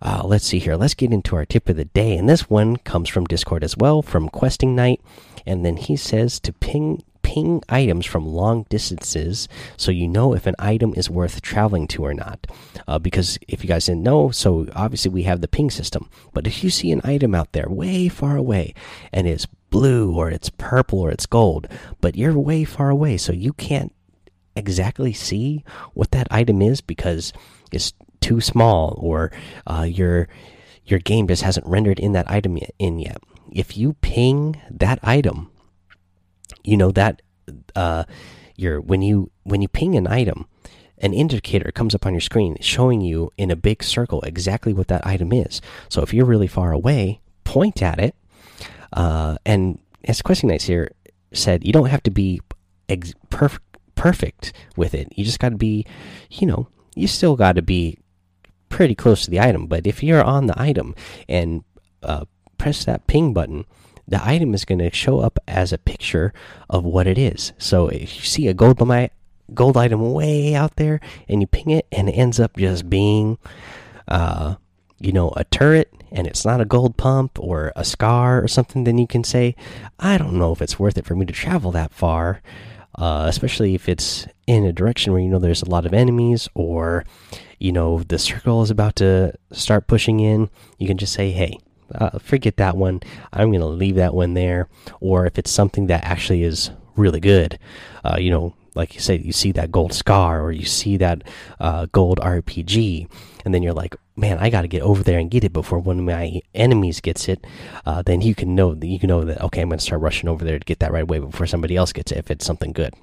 Uh, 0.02 0.22
let's 0.26 0.46
see 0.46 0.60
here. 0.60 0.76
Let's 0.76 0.94
get 0.94 1.14
into 1.14 1.36
our 1.36 1.46
tip 1.46 1.70
of 1.70 1.78
the 1.78 1.86
day. 1.86 2.18
And 2.18 2.30
this 2.30 2.50
one 2.50 2.78
comes 2.78 3.10
from 3.10 3.26
Discord 3.26 3.64
as 3.64 3.78
well, 3.78 4.02
from 4.02 4.30
Questing 4.30 4.76
Night. 4.76 5.02
And 5.46 5.66
then 5.66 5.78
he 5.78 5.96
says 5.96 6.40
to 6.42 6.54
ping 6.54 7.04
ping 7.34 7.64
items 7.68 8.06
from 8.06 8.28
long 8.28 8.64
distances 8.70 9.48
so 9.76 9.92
you 9.92 10.08
know 10.08 10.36
if 10.36 10.46
an 10.46 10.54
item 10.60 10.94
is 10.96 11.10
worth 11.10 11.42
traveling 11.42 11.88
to 11.88 12.06
or 12.06 12.14
not. 12.14 12.46
Uh, 12.88 13.00
because 13.00 13.40
if 13.48 13.64
you 13.64 13.68
guys 13.68 13.88
didn't 13.88 14.04
know, 14.04 14.30
so 14.30 14.68
obviously 14.76 15.10
we 15.10 15.24
have 15.24 15.42
the 15.42 15.48
ping 15.48 15.72
system. 15.72 16.10
But 16.34 16.46
if 16.46 16.64
you 16.64 16.70
see 16.70 16.92
an 16.92 17.02
item 17.04 17.34
out 17.34 17.52
there 17.54 17.68
way 17.68 18.08
far 18.08 18.38
away 18.38 18.76
and 19.12 19.28
it's 19.28 19.48
blue 19.72 20.16
or 20.16 20.30
it's 20.30 20.52
purple 20.52 21.00
or 21.00 21.10
it's 21.10 21.26
gold, 21.26 21.68
but 22.02 22.16
you're 22.16 22.38
way 22.38 22.64
far 22.66 22.90
away, 22.90 23.18
so 23.18 23.34
you 23.34 23.54
can't 23.54 23.94
exactly 24.56 25.12
see 25.12 25.64
what 25.96 26.12
that 26.12 26.28
item 26.30 26.62
is 26.62 26.82
because 26.82 27.34
it's 27.72 27.94
too 28.22 28.40
small 28.40 28.96
or 29.02 29.32
uh, 29.66 29.88
your 29.90 30.28
your 30.86 31.00
game 31.00 31.28
just 31.28 31.42
hasn't 31.42 31.66
rendered 31.66 32.00
in 32.00 32.12
that 32.12 32.30
item 32.30 32.60
in 32.78 33.00
yet. 33.00 33.18
If 33.52 33.76
you 33.76 33.94
ping 34.02 34.62
that 34.70 35.00
item, 35.02 35.50
you 36.64 36.78
know 36.78 36.92
that 36.92 37.22
uh, 37.76 38.04
your 38.56 38.82
when 38.82 39.02
you 39.02 39.32
when 39.44 39.62
you 39.62 39.68
ping 39.68 39.96
an 39.96 40.08
item, 40.08 40.48
an 40.98 41.14
indicator 41.14 41.72
comes 41.72 41.96
up 41.96 42.06
on 42.06 42.14
your 42.14 42.22
screen 42.22 42.58
showing 42.62 43.02
you 43.02 43.32
in 43.38 43.52
a 43.52 43.56
big 43.56 43.84
circle 43.84 44.22
exactly 44.22 44.74
what 44.74 44.88
that 44.88 45.06
item 45.06 45.34
is. 45.34 45.62
So 45.90 46.02
if 46.02 46.14
you're 46.14 46.26
really 46.26 46.48
far 46.48 46.72
away, 46.72 47.22
point 47.44 47.82
at 47.82 48.00
it. 48.00 48.16
Uh, 48.92 49.38
and 49.46 49.80
as 50.06 50.22
Questing 50.22 50.50
Nights 50.50 50.66
here 50.66 50.92
said, 51.34 51.66
you 51.66 51.74
don't 51.74 51.90
have 51.90 52.04
to 52.04 52.12
be 52.12 52.42
perfect 53.30 53.64
perfect 53.96 54.54
with 54.76 54.94
it. 54.94 55.08
You 55.16 55.24
just 55.24 55.40
got 55.40 55.50
to 55.50 55.56
be, 55.56 55.86
you 56.30 56.48
know, 56.48 56.68
you 56.96 57.08
still 57.08 57.36
got 57.36 57.56
to 57.56 57.62
be 57.62 57.98
pretty 58.70 58.96
close 58.96 59.24
to 59.24 59.32
the 59.32 59.40
item. 59.40 59.68
But 59.68 59.88
if 59.88 60.04
you're 60.04 60.24
on 60.24 60.48
the 60.48 60.60
item 60.60 60.96
and 61.30 61.64
uh, 62.02 62.26
press 62.58 62.86
that 62.86 63.08
ping 63.08 63.34
button, 63.34 63.66
the 64.08 64.26
item 64.26 64.54
is 64.54 64.66
going 64.66 64.80
to 64.80 64.92
show 64.92 65.20
up 65.20 65.40
as 65.48 65.72
a 65.72 65.78
picture 65.78 66.34
of 66.70 66.84
what 66.84 67.08
it 67.08 67.18
is. 67.18 67.54
So 67.58 67.88
if 67.88 68.16
you 68.16 68.22
see 68.22 68.48
a 68.48 68.54
gold 68.54 68.82
gold 69.54 69.78
item 69.78 70.14
way 70.14 70.56
out 70.56 70.76
there 70.78 71.00
and 71.28 71.42
you 71.42 71.48
ping 71.48 71.70
it 71.70 71.86
and 71.92 72.10
it 72.10 72.14
ends 72.14 72.40
up 72.40 72.56
just 72.58 72.90
being 72.90 73.38
uh, 74.08 74.56
you 75.00 75.12
know 75.12 75.32
a 75.36 75.44
turret 75.46 75.94
and 76.12 76.28
it's 76.28 76.46
not 76.46 76.62
a 76.62 76.66
gold 76.66 76.96
pump 76.98 77.38
or 77.40 77.74
a 77.76 77.84
scar 77.84 78.42
or 78.42 78.48
something 78.48 78.86
then 78.86 78.98
you 78.98 79.06
can 79.06 79.24
say 79.24 79.56
i 80.00 80.18
don't 80.18 80.34
know 80.34 80.54
if 80.54 80.62
it's 80.62 80.80
worth 80.80 80.98
it 80.98 81.06
for 81.06 81.16
me 81.16 81.26
to 81.26 81.34
travel 81.34 81.72
that 81.72 81.92
far 81.92 82.42
uh, 82.96 83.26
especially 83.28 83.74
if 83.74 83.90
it's 83.90 84.28
in 84.48 84.64
a 84.66 84.72
direction 84.72 85.12
where 85.12 85.22
you 85.22 85.28
know 85.28 85.40
there's 85.40 85.62
a 85.62 85.70
lot 85.70 85.86
of 85.86 85.94
enemies 85.94 86.48
or 86.54 87.04
you 87.60 87.72
know 87.72 88.02
the 88.04 88.18
circle 88.18 88.62
is 88.62 88.72
about 88.72 88.96
to 88.96 89.34
start 89.52 89.88
pushing 89.88 90.20
in 90.20 90.50
you 90.78 90.88
can 90.88 90.98
just 90.98 91.14
say 91.14 91.32
hey 91.32 91.58
uh, 91.96 92.18
forget 92.20 92.58
that 92.58 92.76
one 92.76 93.02
i'm 93.32 93.50
going 93.50 93.60
to 93.60 93.66
leave 93.66 93.96
that 93.96 94.14
one 94.14 94.34
there 94.34 94.68
or 95.00 95.26
if 95.26 95.38
it's 95.38 95.52
something 95.52 95.88
that 95.88 96.04
actually 96.04 96.44
is 96.44 96.72
really 96.96 97.20
good 97.20 97.58
uh, 98.04 98.18
you 98.18 98.30
know 98.30 98.54
like 98.76 98.96
you 98.96 99.02
say, 99.02 99.18
you 99.18 99.32
see 99.32 99.52
that 99.54 99.72
gold 99.72 99.94
scar 99.94 100.42
or 100.42 100.52
you 100.52 100.66
see 100.66 100.98
that 100.98 101.24
uh, 101.60 101.86
gold 101.92 102.20
RPG, 102.20 103.08
and 103.46 103.54
then 103.54 103.62
you're 103.62 103.74
like, 103.74 103.96
man, 104.16 104.40
I 104.40 104.50
got 104.50 104.62
to 104.62 104.68
get 104.68 104.82
over 104.82 105.04
there 105.04 105.20
and 105.20 105.30
get 105.30 105.44
it 105.44 105.54
before 105.54 105.80
one 105.80 106.00
of 106.00 106.06
my 106.06 106.42
enemies 106.56 107.02
gets 107.02 107.28
it. 107.28 107.46
Uh, 107.86 108.02
then 108.02 108.22
you 108.22 108.34
can 108.34 108.56
know 108.56 108.74
that 108.74 108.88
you 108.88 109.00
can 109.00 109.10
know 109.10 109.24
that 109.24 109.42
okay, 109.42 109.62
I'm 109.62 109.70
going 109.70 109.80
to 109.80 109.84
start 109.84 110.02
rushing 110.02 110.30
over 110.30 110.44
there 110.44 110.60
to 110.60 110.66
get 110.66 110.80
that 110.80 110.92
right 110.92 111.04
away 111.04 111.20
before 111.20 111.48
somebody 111.48 111.76
else 111.76 111.94
gets 111.94 112.12
it 112.12 112.18
if 112.18 112.32
it's 112.32 112.46
something 112.46 112.72
good. 112.72 112.94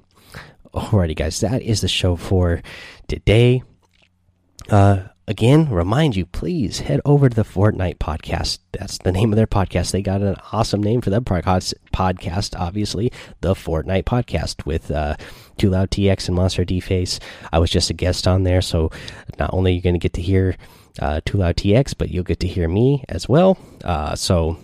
Alrighty, 0.73 1.15
guys, 1.15 1.39
that 1.41 1.61
is 1.61 1.81
the 1.81 1.87
show 1.87 2.15
for 2.15 2.61
today. 3.07 3.63
Uh, 4.69 5.03
again, 5.31 5.69
remind 5.69 6.13
you, 6.17 6.25
please 6.25 6.81
head 6.81 6.99
over 7.05 7.29
to 7.29 7.35
the 7.35 7.45
Fortnite 7.45 7.99
podcast. 7.99 8.59
That's 8.73 8.97
the 8.97 9.13
name 9.13 9.31
of 9.31 9.37
their 9.37 9.47
podcast. 9.47 9.91
They 9.91 10.01
got 10.01 10.21
an 10.21 10.35
awesome 10.51 10.83
name 10.83 10.99
for 10.99 11.09
their 11.09 11.21
podcast, 11.21 12.59
obviously, 12.59 13.13
the 13.39 13.53
Fortnite 13.53 14.03
podcast 14.03 14.65
with 14.65 14.91
uh, 14.91 15.15
Too 15.57 15.69
Loud 15.69 15.89
TX 15.89 16.27
and 16.27 16.35
Monster 16.35 16.65
D 16.65 16.81
Face. 16.81 17.21
I 17.49 17.59
was 17.59 17.69
just 17.69 17.89
a 17.89 17.93
guest 17.93 18.27
on 18.27 18.43
there, 18.43 18.61
so 18.61 18.91
not 19.39 19.53
only 19.53 19.71
are 19.71 19.75
you 19.75 19.81
going 19.81 19.95
to 19.95 19.99
get 19.99 20.13
to 20.13 20.21
hear 20.21 20.57
uh, 20.99 21.21
Too 21.23 21.37
Loud 21.37 21.55
TX, 21.55 21.95
but 21.97 22.09
you'll 22.09 22.25
get 22.25 22.41
to 22.41 22.47
hear 22.47 22.67
me 22.67 23.05
as 23.07 23.29
well. 23.29 23.57
Uh, 23.85 24.15
so 24.15 24.57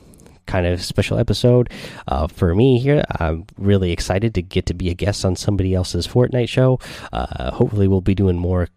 kind 0.47 0.67
of 0.67 0.81
special 0.83 1.17
episode 1.17 1.69
uh, 2.09 2.27
for 2.27 2.53
me 2.53 2.77
here. 2.79 3.05
I'm 3.19 3.45
really 3.57 3.93
excited 3.93 4.35
to 4.35 4.41
get 4.41 4.65
to 4.65 4.73
be 4.73 4.89
a 4.89 4.93
guest 4.93 5.23
on 5.23 5.37
somebody 5.37 5.73
else's 5.73 6.05
Fortnite 6.05 6.49
show. 6.49 6.79
Uh, 7.13 7.51
hopefully, 7.51 7.87
we'll 7.87 8.01
be 8.01 8.15
doing 8.15 8.37
more 8.37 8.67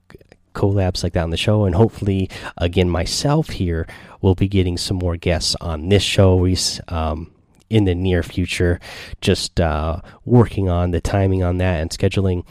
collabs 0.55 1.03
like 1.03 1.13
that 1.15 1.23
on 1.23 1.31
the 1.31 1.37
show, 1.37 1.65
and 1.65 1.75
hopefully, 1.75 2.29
again, 2.57 2.89
myself 2.89 3.51
here 3.51 3.87
will 4.21 4.35
be 4.35 4.49
getting 4.49 4.77
some 4.77 4.99
more 4.99 5.17
guests 5.17 5.57
on 5.61 5.89
this 5.89 6.03
show. 6.03 6.47
Um, 6.89 7.33
in 7.69 7.85
the 7.85 7.95
near 7.95 8.25
future, 8.25 8.81
just 9.21 9.61
uh, 9.61 10.01
working 10.25 10.69
on 10.69 10.91
the 10.91 11.01
timing 11.01 11.45
on 11.45 11.59
that 11.59 11.81
and 11.81 11.91
scheduling, 11.91 12.45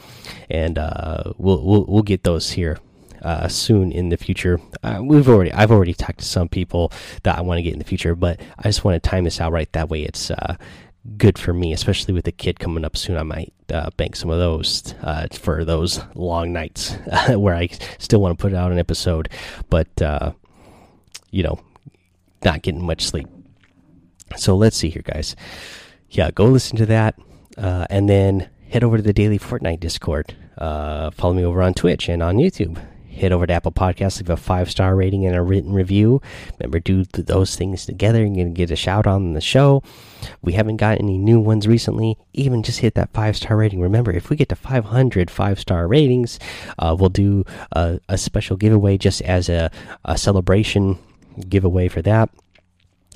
and 0.48 0.78
uh, 0.78 1.34
we'll, 1.36 1.62
we'll 1.62 1.84
we'll 1.84 2.02
get 2.02 2.24
those 2.24 2.52
here 2.52 2.78
uh, 3.22 3.48
soon 3.48 3.92
in 3.92 4.08
the 4.08 4.16
future. 4.16 4.60
Uh, 4.82 5.00
we've 5.02 5.28
already 5.28 5.52
I've 5.52 5.70
already 5.70 5.94
talked 5.94 6.20
to 6.20 6.24
some 6.24 6.48
people 6.48 6.92
that 7.22 7.38
I 7.38 7.42
want 7.42 7.58
to 7.58 7.62
get 7.62 7.72
in 7.72 7.78
the 7.78 7.84
future, 7.84 8.14
but 8.14 8.40
I 8.58 8.62
just 8.62 8.82
want 8.82 9.00
to 9.00 9.08
time 9.08 9.24
this 9.24 9.40
out 9.40 9.52
right. 9.52 9.70
That 9.72 9.90
way, 9.90 10.02
it's 10.02 10.30
uh, 10.30 10.56
good 11.16 11.38
for 11.38 11.52
me, 11.52 11.72
especially 11.72 12.14
with 12.14 12.24
the 12.24 12.32
kid 12.32 12.58
coming 12.58 12.84
up 12.84 12.96
soon. 12.96 13.16
I 13.16 13.22
might 13.22 13.52
uh, 13.72 13.90
bank 13.96 14.16
some 14.16 14.30
of 14.30 14.38
those 14.38 14.94
uh, 15.02 15.26
for 15.32 15.64
those 15.64 16.00
long 16.14 16.52
nights 16.52 16.92
where 17.28 17.54
I 17.54 17.68
still 17.98 18.20
want 18.20 18.38
to 18.38 18.42
put 18.42 18.54
out 18.54 18.72
an 18.72 18.78
episode, 18.78 19.28
but 19.68 20.02
uh, 20.02 20.32
you 21.30 21.42
know, 21.42 21.60
not 22.44 22.62
getting 22.62 22.84
much 22.84 23.06
sleep. 23.06 23.28
So 24.36 24.56
let's 24.56 24.76
see 24.76 24.90
here, 24.90 25.02
guys. 25.04 25.34
Yeah, 26.10 26.30
go 26.30 26.46
listen 26.46 26.76
to 26.78 26.86
that, 26.86 27.18
uh, 27.56 27.86
and 27.90 28.08
then 28.08 28.48
head 28.68 28.84
over 28.84 28.96
to 28.96 29.02
the 29.02 29.12
Daily 29.12 29.38
Fortnite 29.38 29.80
Discord. 29.80 30.34
Uh, 30.58 31.10
follow 31.10 31.34
me 31.34 31.44
over 31.44 31.62
on 31.62 31.74
Twitch 31.74 32.08
and 32.08 32.22
on 32.22 32.36
YouTube 32.36 32.80
head 33.20 33.32
over 33.32 33.46
to 33.46 33.52
Apple 33.52 33.72
Podcasts, 33.72 34.18
leave 34.18 34.30
a 34.30 34.36
five 34.36 34.70
star 34.70 34.96
rating 34.96 35.26
and 35.26 35.36
a 35.36 35.42
written 35.42 35.72
review. 35.72 36.20
Remember, 36.58 36.80
do 36.80 37.04
those 37.04 37.54
things 37.54 37.86
together. 37.86 38.24
And 38.24 38.36
you're 38.36 38.46
going 38.46 38.54
to 38.54 38.58
get 38.58 38.70
a 38.70 38.76
shout 38.76 39.06
out 39.06 39.14
on 39.14 39.34
the 39.34 39.40
show. 39.40 39.82
We 40.42 40.54
haven't 40.54 40.78
got 40.78 40.98
any 40.98 41.18
new 41.18 41.40
ones 41.40 41.66
recently. 41.66 42.16
Even 42.32 42.62
just 42.62 42.80
hit 42.80 42.94
that 42.94 43.12
five 43.12 43.36
star 43.36 43.56
rating. 43.56 43.80
Remember, 43.80 44.10
if 44.10 44.30
we 44.30 44.36
get 44.36 44.48
to 44.48 44.56
500 44.56 45.30
five 45.30 45.60
star 45.60 45.86
ratings, 45.86 46.38
uh, 46.78 46.96
we'll 46.98 47.08
do 47.08 47.44
a, 47.72 48.00
a, 48.08 48.18
special 48.18 48.56
giveaway 48.56 48.98
just 48.98 49.22
as 49.22 49.48
a, 49.48 49.70
a 50.04 50.18
celebration 50.18 50.98
giveaway 51.48 51.88
for 51.88 52.02
that. 52.02 52.30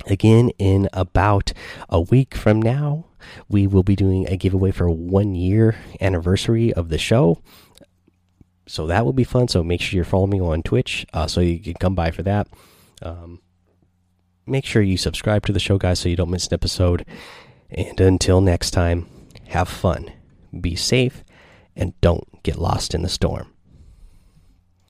Again, 0.07 0.49
in 0.57 0.89
about 0.93 1.53
a 1.89 2.01
week 2.01 2.35
from 2.35 2.61
now, 2.61 3.05
we 3.49 3.65
will 3.65 3.83
be 3.83 3.95
doing 3.95 4.27
a 4.27 4.37
giveaway 4.37 4.71
for 4.71 4.89
one 4.89 5.35
year 5.35 5.75
anniversary 5.99 6.73
of 6.73 6.89
the 6.89 6.97
show 6.97 7.41
so 8.67 8.87
that 8.87 9.05
will 9.05 9.13
be 9.13 9.23
fun. 9.23 9.47
So 9.47 9.63
make 9.63 9.81
sure 9.81 9.95
you're 9.95 10.05
following 10.05 10.31
me 10.31 10.41
on 10.41 10.63
Twitch, 10.63 11.05
uh, 11.13 11.27
so 11.27 11.41
you 11.41 11.59
can 11.59 11.75
come 11.75 11.95
by 11.95 12.11
for 12.11 12.23
that. 12.23 12.47
Um, 13.01 13.41
make 14.45 14.65
sure 14.65 14.81
you 14.81 14.97
subscribe 14.97 15.45
to 15.45 15.53
the 15.53 15.59
show, 15.59 15.77
guys, 15.77 15.99
so 15.99 16.09
you 16.09 16.15
don't 16.15 16.31
miss 16.31 16.47
an 16.47 16.53
episode. 16.53 17.05
And 17.69 17.99
until 17.99 18.41
next 18.41 18.71
time, 18.71 19.07
have 19.47 19.69
fun, 19.69 20.11
be 20.59 20.75
safe, 20.75 21.23
and 21.75 21.99
don't 22.01 22.43
get 22.43 22.57
lost 22.57 22.93
in 22.93 23.01
the 23.01 23.09
storm. 23.09 23.54